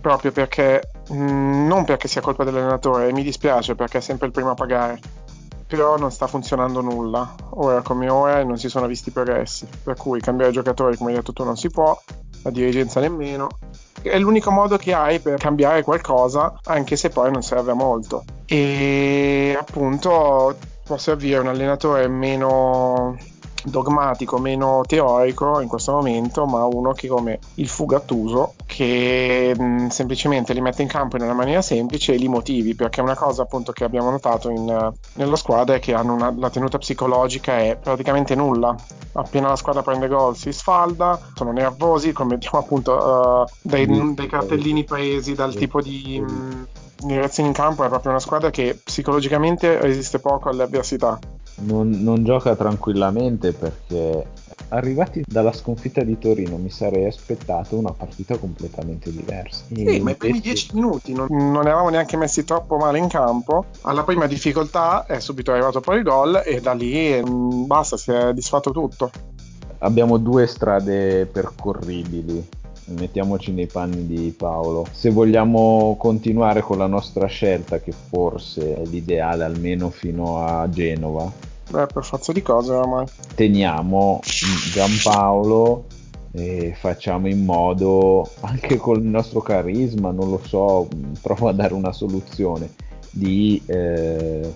proprio 0.06 0.30
perché 0.30 0.90
mh, 1.08 1.16
mm, 1.16 1.66
non 1.66 1.84
perché 1.84 2.06
sia 2.06 2.20
colpa 2.20 2.44
dell'allenatore, 2.44 3.12
mi 3.12 3.24
dispiace 3.24 3.74
perché 3.74 3.98
è 3.98 4.00
sempre 4.00 4.28
il 4.28 4.32
primo 4.32 4.50
a 4.50 4.54
pagare, 4.54 5.00
però 5.66 5.96
non 5.96 6.12
sta 6.12 6.28
funzionando 6.28 6.80
nulla, 6.80 7.34
ora 7.54 7.82
come 7.82 8.08
ora 8.08 8.44
non 8.44 8.56
si 8.56 8.68
sono 8.68 8.86
visti 8.86 9.10
progressi, 9.10 9.66
per 9.82 9.96
cui 9.96 10.20
cambiare 10.20 10.52
giocatori 10.52 10.96
come 10.96 11.10
hai 11.10 11.16
detto 11.16 11.32
tu 11.32 11.42
non 11.42 11.56
si 11.56 11.70
può, 11.70 12.00
la 12.44 12.50
dirigenza 12.50 13.00
nemmeno, 13.00 13.48
è 14.00 14.16
l'unico 14.20 14.52
modo 14.52 14.76
che 14.76 14.94
hai 14.94 15.18
per 15.18 15.38
cambiare 15.38 15.82
qualcosa, 15.82 16.54
anche 16.66 16.94
se 16.94 17.08
poi 17.08 17.32
non 17.32 17.42
serve 17.42 17.72
a 17.72 17.74
molto. 17.74 18.22
E 18.44 19.56
appunto 19.58 20.56
può 20.84 20.96
servire 20.98 21.40
un 21.40 21.48
allenatore 21.48 22.06
meno 22.06 23.18
dogmatico, 23.66 24.38
meno 24.38 24.83
teorico 24.87 25.61
in 25.61 25.68
questo 25.68 25.92
momento, 25.92 26.46
ma 26.46 26.64
uno 26.64 26.92
che 26.92 27.09
come 27.09 27.38
il 27.55 27.68
Fugattuso, 27.68 28.55
che 28.64 29.55
mh, 29.57 29.62
mm, 29.62 29.87
semplicemente 29.88 30.52
li 30.52 30.61
mette 30.61 30.83
in 30.83 30.88
campo 30.88 31.16
in 31.16 31.22
una 31.22 31.35
maniera 31.35 31.62
semplice 31.62 32.14
e 32.14 32.16
li 32.16 32.29
motivi, 32.29 32.74
perché 32.74 33.00
una 33.00 33.16
cosa 33.16 33.42
appunto 33.42 33.72
che 33.72 33.85
abbiamo 33.85 34.11
notato 34.11 34.50
in, 34.50 34.92
nella 35.14 35.37
squadra 35.37 35.74
è 35.76 35.81
che 35.81 35.94
hanno 35.94 36.14
una, 36.14 36.33
la 36.37 36.50
tenuta 36.50 36.79
psicologica 36.79 37.59
è 37.59 37.76
praticamente 37.81 38.35
nulla. 38.35 38.74
Appena 39.12 39.48
la 39.48 39.57
squadra 39.57 39.83
prende 39.83 40.09
gol 40.09 40.37
si 40.37 40.52
sfalda, 40.52 41.18
sono 41.35 41.52
nervosi, 41.52 42.12
come 42.12 42.35
vediamo 42.35 42.59
appunto 42.59 42.92
uh, 42.92 43.52
dai, 43.62 44.14
dai, 44.14 44.26
cartellini 44.29 44.85
presi 44.85 45.35
dal 45.35 45.55
tipo 45.55 45.81
di... 45.81 46.20
Mh, 46.20 46.33
mm, 46.33 46.64
reazioni 47.09 47.50
in 47.50 47.55
campo 47.55 47.85
è 47.85 47.88
proprio 47.88 48.11
una 48.11 48.20
squadra 48.20 48.48
che 48.48 48.81
psicologicamente 48.83 49.79
resiste 49.81 50.18
poco 50.18 50.48
alle 50.48 50.62
avversità 50.62 51.18
non, 51.56 51.90
non 52.02 52.24
gioca 52.24 52.54
tranquillamente 52.54 53.52
perché 53.52 54.26
arrivati 54.68 55.22
dalla 55.26 55.52
sconfitta 55.52 56.02
di 56.02 56.18
Torino 56.18 56.56
mi 56.56 56.70
sarei 56.70 57.06
aspettato 57.06 57.76
una 57.76 57.92
partita 57.92 58.36
completamente 58.36 59.10
diversa. 59.10 59.64
Sì, 59.72 60.00
ma 60.00 60.10
i 60.10 60.16
primi 60.16 60.40
dieci 60.40 60.70
minuti 60.74 61.12
non, 61.12 61.28
non, 61.30 61.66
eravamo 61.66 61.88
neanche 61.88 62.16
messi 62.16 62.44
troppo 62.44 62.76
male 62.76 62.98
in 62.98 63.08
campo. 63.08 63.66
Alla 63.82 64.02
prima 64.02 64.26
difficoltà 64.26 65.06
è 65.06 65.20
subito 65.20 65.52
arrivato 65.52 65.80
poi 65.80 65.98
il 65.98 66.02
gol 66.02 66.42
e 66.44 66.60
da 66.60 66.72
lì 66.72 67.22
mh, 67.22 67.28
mm, 67.28 67.66
basta, 67.66 67.96
si 67.96 68.10
è 68.10 68.32
disfatto 68.32 68.70
tutto. 68.70 69.10
Abbiamo 69.78 70.16
due 70.16 70.46
strade 70.46 71.26
percorribili 71.26 72.48
mettiamoci 72.87 73.53
nei 73.53 73.66
panni 73.66 74.07
di 74.07 74.35
Paolo. 74.37 74.87
Se 74.92 75.11
vogliamo 75.11 75.96
continuare 75.99 76.61
con 76.61 76.79
la 76.79 76.87
nostra 76.87 77.27
scelta, 77.27 77.81
che 77.81 77.92
forse 77.92 78.77
è 78.77 78.87
l'ideale 78.87 79.44
almeno 79.44 79.90
fino 79.90 80.44
a 80.44 80.68
Genova, 80.68 81.31
Beh, 81.68 81.87
per 81.87 82.05
forza 82.05 82.33
di 82.33 82.42
cose 82.42 82.72
ormai. 82.72 83.07
Teniamo 83.35 84.20
Giampaolo 84.72 85.87
e 86.31 86.75
facciamo 86.79 87.29
in 87.29 87.44
modo, 87.44 88.31
anche 88.40 88.77
con 88.77 89.01
il 89.01 89.07
nostro 89.07 89.40
carisma, 89.40 90.11
non 90.12 90.31
lo 90.31 90.40
so, 90.44 90.87
provo 91.20 91.49
a 91.49 91.53
dare 91.53 91.75
una 91.75 91.92
soluzione, 91.92 92.70
di 93.11 93.61
eh, 93.66 94.53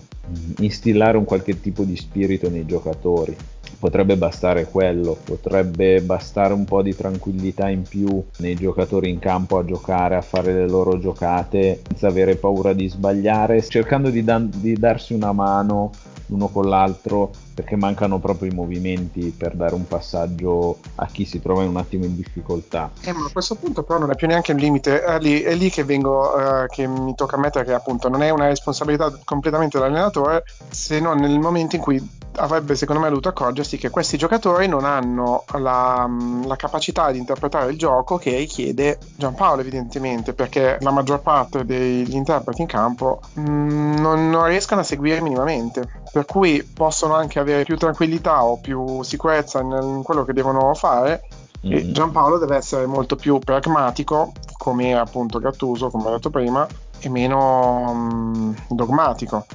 instillare 0.59 1.17
un 1.17 1.25
qualche 1.25 1.59
tipo 1.59 1.83
di 1.83 1.97
spirito 1.97 2.49
nei 2.49 2.65
giocatori 2.65 3.35
potrebbe 3.81 4.15
bastare 4.15 4.65
quello, 4.65 5.17
potrebbe 5.23 6.01
bastare 6.01 6.53
un 6.53 6.65
po' 6.65 6.83
di 6.83 6.95
tranquillità 6.95 7.67
in 7.67 7.81
più 7.81 8.23
nei 8.37 8.55
giocatori 8.55 9.09
in 9.09 9.17
campo 9.17 9.57
a 9.57 9.65
giocare, 9.65 10.15
a 10.15 10.21
fare 10.21 10.53
le 10.53 10.67
loro 10.67 10.99
giocate 10.99 11.81
senza 11.87 12.07
avere 12.07 12.35
paura 12.35 12.73
di 12.73 12.87
sbagliare, 12.87 13.63
cercando 13.63 14.11
di, 14.11 14.23
dan- 14.23 14.51
di 14.53 14.75
darsi 14.75 15.15
una 15.15 15.31
mano 15.31 15.89
l'uno 16.27 16.47
con 16.49 16.69
l'altro 16.69 17.31
perché 17.61 17.75
mancano 17.75 18.17
proprio 18.17 18.51
i 18.51 18.53
movimenti 18.55 19.33
per 19.37 19.53
dare 19.55 19.75
un 19.75 19.87
passaggio 19.87 20.79
a 20.95 21.05
chi 21.05 21.25
si 21.25 21.39
trova 21.39 21.61
in 21.61 21.69
un 21.69 21.77
attimo 21.77 22.05
in 22.05 22.15
difficoltà. 22.15 22.89
Eh, 23.03 23.13
ma 23.13 23.25
a 23.25 23.29
questo 23.31 23.55
punto 23.55 23.83
però 23.83 23.99
non 23.99 24.09
è 24.09 24.15
più 24.15 24.25
neanche 24.25 24.51
un 24.51 24.57
limite, 24.57 25.03
è 25.03 25.19
lì, 25.19 25.41
è 25.41 25.53
lì 25.53 25.69
che, 25.69 25.83
vengo, 25.83 26.33
uh, 26.33 26.65
che 26.67 26.87
mi 26.87 27.13
tocca 27.13 27.35
ammettere 27.35 27.65
che 27.65 27.73
appunto 27.73 28.09
non 28.09 28.23
è 28.23 28.31
una 28.31 28.47
responsabilità 28.47 29.15
completamente 29.23 29.77
dell'allenatore 29.77 30.43
se 30.69 30.99
non 30.99 31.19
nel 31.19 31.39
momento 31.39 31.75
in 31.75 31.81
cui 31.81 32.19
avrebbe 32.35 32.75
secondo 32.75 33.01
me 33.01 33.09
dovuto 33.09 33.29
accorgersi 33.29 33.77
che 33.77 33.89
questi 33.89 34.17
giocatori 34.17 34.67
non 34.67 34.85
hanno 34.85 35.43
la, 35.57 36.09
la, 36.45 36.55
capacità 36.55 37.11
di 37.11 37.17
interpretare 37.17 37.71
il 37.71 37.77
gioco 37.77 38.17
che 38.17 38.37
richiede 38.37 38.99
Giampaolo 39.15 39.61
evidentemente 39.61 40.33
perché 40.33 40.77
la 40.79 40.91
maggior 40.91 41.21
parte 41.21 41.65
degli 41.65 42.15
interpreti 42.15 42.61
in 42.61 42.67
campo 42.67 43.19
mh, 43.33 43.41
mm, 43.41 43.93
non, 43.95 44.29
non, 44.29 44.45
riescono 44.45 44.81
a 44.81 44.83
seguire 44.83 45.21
minimamente 45.21 45.87
per 46.11 46.25
cui 46.25 46.63
possono 46.63 47.15
anche 47.15 47.39
avere 47.39 47.50
più 47.65 47.77
tranquillità 47.77 48.43
o 48.43 48.57
più 48.59 49.03
sicurezza 49.03 49.59
in, 49.59 50.01
quello 50.03 50.23
che 50.23 50.33
devono 50.33 50.73
fare 50.73 51.27
mm-hmm. 51.65 51.77
e 51.77 51.91
Giampaolo 51.91 52.37
deve 52.37 52.55
essere 52.55 52.85
molto 52.85 53.15
più 53.15 53.39
pragmatico 53.39 54.31
come 54.57 54.93
appunto 54.93 55.39
Gattuso 55.39 55.89
come 55.89 56.07
ho 56.07 56.11
detto 56.11 56.29
prima 56.29 56.67
e 56.99 57.09
meno 57.09 57.93
mh, 57.93 58.55
dogmatico 58.69 59.45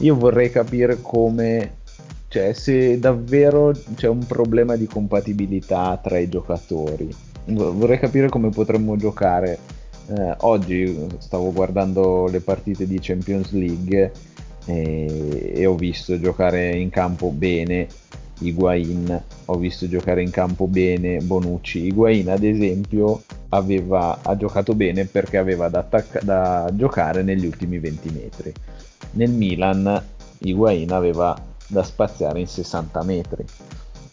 io 0.00 0.14
vorrei 0.14 0.50
capire 0.50 1.00
come, 1.00 1.76
cioè 2.28 2.52
se 2.52 2.98
davvero 2.98 3.72
c'è 3.94 4.08
un 4.08 4.26
problema 4.26 4.76
di 4.76 4.86
compatibilità 4.86 5.98
tra 6.02 6.18
i 6.18 6.28
giocatori. 6.28 7.14
Vorrei 7.46 7.98
capire 7.98 8.28
come 8.28 8.50
potremmo 8.50 8.96
giocare. 8.96 9.58
Eh, 10.08 10.34
oggi 10.40 11.08
stavo 11.18 11.50
guardando 11.52 12.26
le 12.26 12.40
partite 12.40 12.86
di 12.86 12.98
Champions 13.00 13.52
League 13.52 14.12
e, 14.66 15.52
e 15.54 15.66
ho 15.66 15.74
visto 15.74 16.20
giocare 16.20 16.76
in 16.76 16.90
campo 16.90 17.30
bene 17.30 17.88
Higuain, 18.38 19.22
ho 19.46 19.56
visto 19.56 19.88
giocare 19.88 20.22
in 20.22 20.30
campo 20.30 20.66
bene 20.66 21.18
Bonucci. 21.18 21.86
Higuain, 21.86 22.28
ad 22.28 22.42
esempio, 22.42 23.22
aveva, 23.50 24.18
ha 24.22 24.36
giocato 24.36 24.74
bene 24.74 25.06
perché 25.06 25.38
aveva 25.38 25.68
da, 25.68 25.78
attacca- 25.78 26.20
da 26.20 26.68
giocare 26.74 27.22
negli 27.22 27.46
ultimi 27.46 27.78
20 27.78 28.10
metri. 28.10 28.52
Nel 29.12 29.30
Milan, 29.30 30.02
Higuain 30.38 30.92
aveva 30.92 31.34
da 31.66 31.82
spaziare 31.82 32.40
in 32.40 32.46
60 32.46 33.02
metri. 33.04 33.44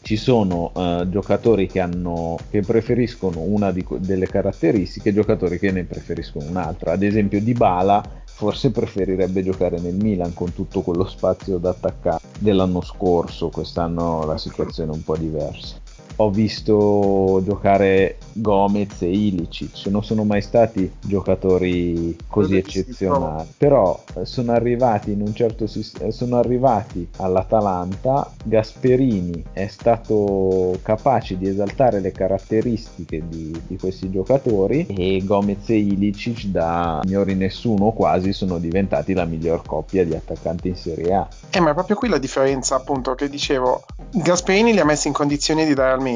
Ci 0.01 0.17
sono 0.17 0.71
uh, 0.73 1.07
giocatori 1.07 1.67
che, 1.67 1.79
hanno, 1.79 2.37
che, 2.49 2.61
preferiscono 2.61 3.39
una 3.39 3.71
di, 3.71 3.85
delle 3.99 4.27
caratteristiche 4.27 5.09
e 5.09 5.13
giocatori 5.13 5.57
che 5.59 5.71
ne 5.71 5.83
preferiscono 5.85 6.49
un'altra. 6.49 6.91
Ad 6.91 7.03
esempio, 7.03 7.41
Dybala 7.41 8.22
forse 8.33 8.71
preferirebbe 8.71 9.43
giocare 9.43 9.79
nel 9.79 9.95
Milan 9.95 10.33
con 10.33 10.53
tutto 10.53 10.81
quello 10.81 11.05
spazio 11.05 11.57
da 11.57 11.69
attaccare 11.69 12.19
dell'anno 12.39 12.81
scorso, 12.81 13.49
quest'anno 13.49 14.25
la 14.25 14.37
situazione 14.37 14.91
è 14.91 14.95
un 14.95 15.03
po' 15.03 15.15
diversa 15.15 15.82
ho 16.17 16.29
visto 16.29 17.41
giocare 17.43 18.17
Gomez 18.33 19.01
e 19.01 19.11
Ilicic, 19.11 19.87
non 19.87 20.03
sono 20.03 20.23
mai 20.23 20.41
stati 20.41 20.91
giocatori 21.01 22.15
così 22.27 22.57
eccezionali, 22.57 23.47
però 23.57 24.01
eh, 24.15 24.25
sono 24.25 24.51
arrivati 24.51 25.11
in 25.11 25.21
un 25.21 25.33
certo 25.33 25.67
sistema, 25.67 26.07
eh, 26.07 26.11
sono 26.11 26.37
arrivati 26.37 27.07
all'Atalanta, 27.17 28.31
Gasperini 28.43 29.43
è 29.53 29.67
stato 29.67 30.77
capace 30.81 31.37
di 31.37 31.47
esaltare 31.47 31.99
le 31.99 32.11
caratteristiche 32.11 33.23
di, 33.27 33.59
di 33.67 33.77
questi 33.77 34.09
giocatori 34.09 34.85
e 34.87 35.21
Gomez 35.23 35.69
e 35.69 35.77
Ilicic 35.77 36.45
da 36.45 37.01
signori 37.03 37.35
nessuno 37.35 37.91
quasi 37.91 38.33
sono 38.33 38.57
diventati 38.57 39.13
la 39.13 39.25
miglior 39.25 39.63
coppia 39.65 40.03
di 40.03 40.15
attaccanti 40.15 40.69
in 40.69 40.75
Serie 40.75 41.13
A. 41.13 41.27
Eh, 41.49 41.59
ma 41.59 41.71
è 41.71 41.73
proprio 41.73 41.95
qui 41.95 42.09
la 42.09 42.17
differenza 42.17 42.75
appunto 42.75 43.15
che 43.15 43.29
dicevo, 43.29 43.83
Gasperini 44.11 44.73
li 44.73 44.79
ha 44.79 44.85
messi 44.85 45.07
in 45.07 45.13
condizioni 45.13 45.65
di 45.65 45.73
dare 45.73 45.91
al 45.93 46.01
meglio. 46.01 46.12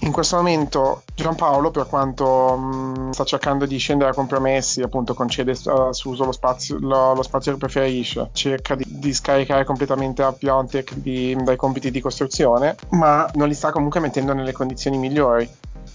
In 0.00 0.12
questo 0.12 0.36
momento 0.36 1.02
Giampaolo, 1.14 1.70
per 1.70 1.86
quanto 1.86 2.56
mh, 2.56 3.00
mm, 3.00 3.10
sta 3.10 3.24
cercando 3.24 3.66
di 3.66 3.76
scendere 3.78 4.10
a 4.10 4.14
compromessi, 4.14 4.82
appunto 4.82 5.14
concede 5.14 5.52
uh, 5.64 5.92
su 5.92 6.10
uso 6.10 6.24
lo 6.24 6.32
spazio, 6.32 6.78
lo, 6.80 7.14
lo 7.14 7.22
spazio 7.22 7.52
che 7.52 7.58
preferisce, 7.58 8.30
cerca 8.32 8.74
di, 8.74 8.84
di 8.86 9.12
scaricare 9.12 9.64
completamente 9.64 10.22
a 10.22 10.32
Piontek 10.32 10.94
dai 10.94 11.56
compiti 11.56 11.90
di 11.90 12.00
costruzione, 12.00 12.76
ma 12.90 13.28
non 13.34 13.48
li 13.48 13.54
sta 13.54 13.70
comunque 13.72 14.00
mettendo 14.00 14.32
nelle 14.32 14.52
condizioni 14.52 14.98
migliori 14.98 15.48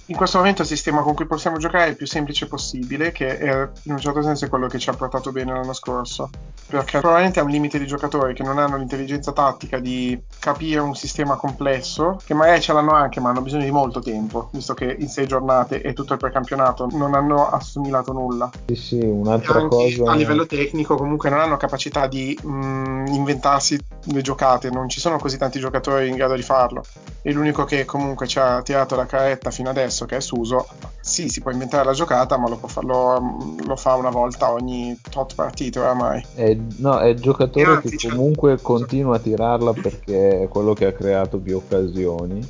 in 0.08 0.18
questo 0.18 0.38
momento 0.38 0.64
il 0.64 0.68
sistema 0.68 1.02
con 1.02 1.14
cui 1.14 1.26
possiamo 1.26 1.58
giocare 1.58 1.86
è 1.86 1.90
il 1.90 1.96
più 1.96 2.08
semplice 2.08 2.48
possibile, 2.48 3.12
che 3.14 3.38
è, 3.38 3.70
in 3.84 3.94
un 3.94 4.00
certo 4.00 4.22
senso 4.22 4.46
è 4.46 4.50
quello 4.50 4.68
che 4.68 4.78
ci 4.78 4.90
ha 4.90 4.94
portato 4.94 5.32
bene 5.32 5.54
l'anno 5.54 5.72
scorso. 5.72 6.30
Perché 6.68 7.00
probabilmente 7.00 7.40
ha 7.40 7.44
un 7.44 7.50
limite 7.50 7.80
di 7.80 7.86
giocatori 7.86 8.34
che 8.34 8.44
non 8.44 8.58
hanno 8.58 8.78
l'intelligenza 8.78 9.32
tattica 9.32 9.80
di 9.80 10.20
capire 10.40 10.82
un 10.82 10.96
sistema 10.96 11.36
complesso, 11.36 12.20
che 12.26 12.34
magari 12.34 12.60
ce 12.60 12.74
l'hanno 12.74 12.92
anche, 12.92 13.22
ma 13.22 13.30
hanno 13.30 13.42
bisogno 13.42 13.64
di 13.64 13.72
molto 13.72 14.02
tempo, 14.02 14.50
visto 14.52 14.74
che 14.74 14.94
in 14.98 15.08
sei 15.08 15.26
giornate 15.26 15.82
e 15.82 15.94
tutto 15.94 16.14
il 16.14 16.20
precampionato 16.20 16.88
non 16.92 17.14
hanno 17.14 17.50
assimilato 17.50 18.12
nulla. 18.12 18.50
Sì, 18.68 18.76
sì, 18.76 19.00
un'altra 19.00 19.60
anche 19.60 19.76
cosa. 19.76 20.12
A 20.12 20.16
livello 20.16 20.46
tecnico, 20.46 20.96
comunque, 20.96 21.30
non 21.30 21.40
hanno 21.40 21.56
capacità 21.56 22.08
di 22.08 22.38
mh, 22.42 22.52
mm, 22.52 23.06
inventarsi 23.08 23.80
le 24.06 24.22
giocate, 24.22 24.70
non 24.70 24.90
ci 24.90 25.00
sono 25.00 25.18
così 25.18 25.38
tanti 25.38 25.60
giocatori 25.60 26.10
in 26.10 26.16
grado 26.16 26.36
di 26.36 26.42
farlo. 26.42 26.84
E 27.26 27.32
l'unico 27.32 27.64
che 27.64 27.86
comunque 27.86 28.28
ci 28.28 28.38
ha 28.38 28.62
tirato 28.62 28.98
la 28.98 29.06
caretta 29.06 29.50
fino 29.50 29.70
adesso 29.70 30.06
che 30.06 30.18
è 30.18 30.20
Suso, 30.20 30.68
sì, 31.00 31.30
si 31.30 31.42
può 31.42 31.52
inventare 31.52 31.86
la 31.86 31.94
giocata, 31.94 32.38
ma 32.38 32.50
lo, 32.50 32.58
farlo, 32.58 33.56
lo 33.66 33.76
fa 33.78 33.96
una 33.96 34.10
volta 34.10 34.52
ogni 34.52 35.00
tot 35.10 35.34
partite 35.34 35.80
oramai. 35.80 36.26
È, 36.36 36.54
no, 36.78 37.00
è 37.00 37.08
il 37.08 37.20
giocatore 37.22 37.66
anzi, 37.66 37.96
che 37.96 38.10
comunque 38.10 38.60
continua 38.62 39.16
a 39.16 39.20
tirarla 39.20 39.72
perché 39.72 40.44
è 40.44 40.48
quello 40.50 40.74
che 40.74 40.86
ha 40.86 40.92
creato 40.92 41.38
più 41.38 41.56
occasioni, 41.56 42.46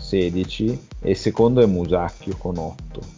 16, 0.00 0.86
e 1.00 1.14
secondo 1.14 1.60
è 1.60 1.66
Musacchio 1.66 2.34
con 2.38 2.56
8. 2.56 3.17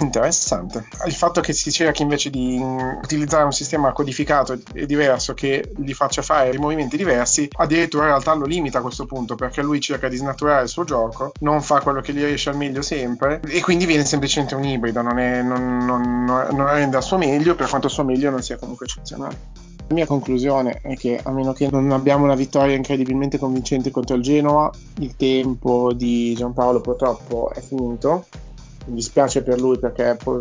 Interessante. 0.00 0.86
Il 1.06 1.12
fatto 1.12 1.40
che 1.40 1.52
si 1.52 1.72
cerchi 1.72 2.02
invece 2.02 2.30
di 2.30 2.60
utilizzare 3.02 3.44
un 3.44 3.52
sistema 3.52 3.92
codificato 3.92 4.58
e 4.72 4.86
diverso 4.86 5.34
che 5.34 5.72
gli 5.76 5.92
faccia 5.92 6.22
fare 6.22 6.50
dei 6.50 6.58
movimenti 6.58 6.96
diversi, 6.96 7.48
addirittura 7.56 8.04
in 8.04 8.10
realtà 8.10 8.34
lo 8.34 8.46
limita 8.46 8.78
a 8.78 8.82
questo 8.82 9.06
punto 9.06 9.34
perché 9.34 9.60
lui 9.62 9.80
cerca 9.80 10.08
di 10.08 10.16
snaturare 10.16 10.62
il 10.62 10.68
suo 10.68 10.84
gioco, 10.84 11.32
non 11.40 11.62
fa 11.62 11.80
quello 11.80 12.00
che 12.00 12.12
gli 12.12 12.22
riesce 12.22 12.50
al 12.50 12.56
meglio 12.56 12.82
sempre 12.82 13.40
e 13.48 13.60
quindi 13.60 13.86
viene 13.86 14.04
semplicemente 14.04 14.54
un 14.54 14.64
ibrido, 14.64 15.02
non, 15.02 15.18
è, 15.18 15.42
non, 15.42 15.84
non, 15.84 16.24
non 16.24 16.66
rende 16.66 16.96
al 16.96 17.02
suo 17.02 17.18
meglio 17.18 17.54
per 17.56 17.68
quanto 17.68 17.88
il 17.88 17.92
suo 17.92 18.04
meglio 18.04 18.30
non 18.30 18.42
sia 18.42 18.56
comunque 18.56 18.86
eccezionale. 18.86 19.66
La 19.88 19.94
mia 19.94 20.06
conclusione 20.06 20.80
è 20.82 20.94
che 20.96 21.18
a 21.22 21.30
meno 21.30 21.54
che 21.54 21.68
non 21.70 21.90
abbiamo 21.92 22.24
una 22.24 22.34
vittoria 22.34 22.76
incredibilmente 22.76 23.38
convincente 23.38 23.90
contro 23.90 24.16
il 24.16 24.22
Genoa, 24.22 24.70
il 24.98 25.16
tempo 25.16 25.94
di 25.94 26.34
Giampaolo 26.34 26.82
purtroppo 26.82 27.50
è 27.54 27.60
finito 27.60 28.26
mi 28.88 28.94
dispiace 28.94 29.42
per 29.42 29.60
lui 29.60 29.78
perché 29.78 30.16
può, 30.22 30.40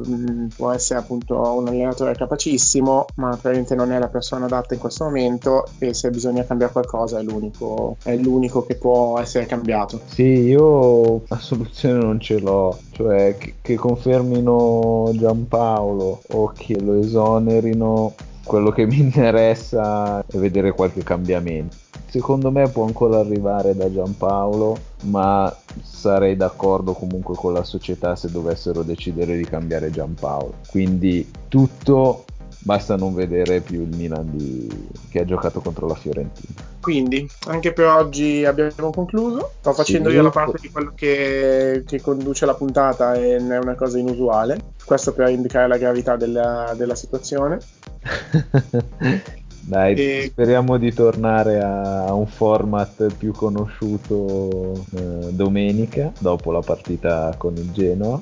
può, 0.56 0.72
essere 0.72 1.00
appunto 1.00 1.36
un 1.36 1.68
allenatore 1.68 2.16
capacissimo, 2.16 3.06
ma 3.16 3.30
probabilmente 3.30 3.76
non 3.76 3.92
è 3.92 4.00
la 4.00 4.08
persona 4.08 4.46
adatta 4.46 4.74
in 4.74 4.80
questo 4.80 5.04
momento 5.04 5.66
e 5.80 5.94
se 5.94 6.10
bisogna 6.10 6.46
cambiare 6.46 6.72
qualcosa 6.72 7.20
è 7.20 7.24
l'unico, 7.24 7.98
è 8.04 8.16
l'unico 8.16 8.66
che 8.66 8.76
può 8.76 9.20
essere 9.20 9.46
cambiato. 9.46 10.02
Sì, 10.06 10.24
io 10.24 11.24
la 11.28 11.40
soluzione 11.40 12.00
non 12.00 12.20
ce 12.20 12.40
l'ho, 12.40 12.78
cioè 12.92 13.36
che, 13.38 13.56
che 13.62 13.76
confermino 13.76 15.12
Giampaolo 15.14 16.22
o 16.30 16.52
che 16.56 16.80
lo 16.80 16.94
esonerino, 16.96 18.14
quello 18.48 18.72
che 18.72 18.86
mi 18.88 19.00
interessa 19.00 20.26
è 20.26 20.38
vedere 20.38 20.72
qualche 20.72 21.04
cambiamento 21.04 21.76
secondo 22.10 22.52
me 22.52 22.70
può 22.70 22.86
ancora 22.86 23.20
arrivare 23.20 23.76
da 23.76 23.92
Giampaolo, 23.92 24.78
ma 25.04 25.56
sarei 25.84 26.36
d'accordo 26.36 26.94
comunque 26.94 27.36
con 27.36 27.54
la 27.54 27.64
società 27.64 28.16
se 28.16 28.32
dovessero 28.32 28.82
decidere 28.82 29.38
di 29.38 29.46
cambiare 29.46 29.92
Giampaolo. 29.92 30.56
Quindi 30.70 31.30
tutto 31.48 32.26
basta 32.60 32.96
non 32.96 33.14
vedere 33.14 33.62
più 33.62 33.82
il 33.82 33.96
Milan 33.96 34.30
di... 34.36 34.90
che 35.10 35.20
ha 35.20 35.26
giocato 35.26 35.60
contro 35.62 35.88
la 35.88 35.96
Fiorentina. 35.96 36.67
Quindi 36.88 37.30
anche 37.48 37.74
per 37.74 37.88
oggi 37.88 38.46
abbiamo 38.46 38.92
concluso. 38.92 39.56
Sto 39.60 39.74
facendo 39.74 40.08
sì, 40.08 40.16
io 40.16 40.22
la 40.22 40.30
parte 40.30 40.58
di 40.62 40.70
quello 40.70 40.94
che, 40.96 41.84
che, 41.86 42.00
conduce 42.00 42.46
la 42.46 42.54
puntata 42.54 43.14
e 43.16 43.38
non 43.40 43.52
è 43.52 43.58
una 43.58 43.76
cosa 43.76 44.00
inusuale. 44.00 44.76
Questo 44.86 45.12
per 45.12 45.28
indicare 45.28 45.68
la 45.68 45.76
gravità 45.76 46.16
della, 46.16 46.74
della 46.78 46.96
situazione. 46.96 47.60
Dai, 49.60 49.96
e... 49.96 50.28
speriamo 50.32 50.78
di 50.78 50.94
tornare 50.94 51.60
a 51.60 52.14
un 52.14 52.26
format 52.26 53.14
più 53.16 53.34
conosciuto 53.34 54.86
eh, 54.96 55.32
domenica, 55.32 56.14
dopo 56.20 56.54
la 56.54 56.62
partita 56.62 57.36
con 57.38 57.54
il 57.58 57.70
Genoa. 57.74 58.22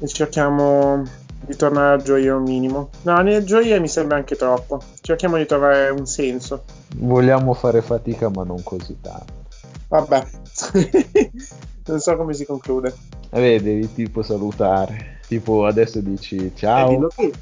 E 0.00 0.08
cerchiamo 0.08 1.04
di 1.44 1.56
tornare 1.56 1.94
a 1.94 2.02
gioia 2.02 2.36
un 2.36 2.42
minimo. 2.42 2.90
No, 3.02 3.20
nel 3.20 3.44
gioia 3.44 3.80
mi 3.80 3.88
sembra 3.88 4.16
anche 4.16 4.36
troppo. 4.36 4.80
Cerchiamo 5.00 5.36
di 5.36 5.46
trovare 5.46 5.90
un 5.90 6.06
senso. 6.06 6.64
Vogliamo 6.96 7.54
fare 7.54 7.82
fatica, 7.82 8.28
ma 8.28 8.44
non 8.44 8.62
così 8.62 8.98
tanto. 9.00 9.40
Vabbè, 9.88 10.26
non 11.86 12.00
so 12.00 12.16
come 12.16 12.32
si 12.32 12.46
conclude. 12.46 12.94
Eh, 13.30 13.40
vedi, 13.40 13.64
devi 13.64 13.92
tipo 13.92 14.22
salutare. 14.22 15.18
Tipo 15.26 15.66
adesso 15.66 16.00
dici 16.00 16.52
ciao. 16.54 17.08
Eh, 17.16 17.32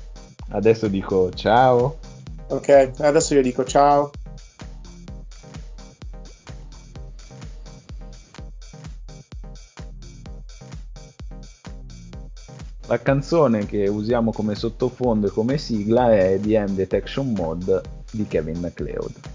adesso 0.50 0.88
dico 0.88 1.30
ciao. 1.30 1.98
Ok, 2.48 2.92
adesso 2.98 3.34
io 3.34 3.42
dico 3.42 3.64
ciao. 3.64 4.10
La 12.90 12.98
canzone 12.98 13.66
che 13.66 13.86
usiamo 13.86 14.32
come 14.32 14.56
sottofondo 14.56 15.28
e 15.28 15.30
come 15.30 15.58
sigla 15.58 16.12
è 16.12 16.40
The 16.40 16.64
M 16.64 16.74
Detection 16.74 17.30
Mode 17.30 17.80
di 18.10 18.26
Kevin 18.26 18.58
MacLeod. 18.58 19.29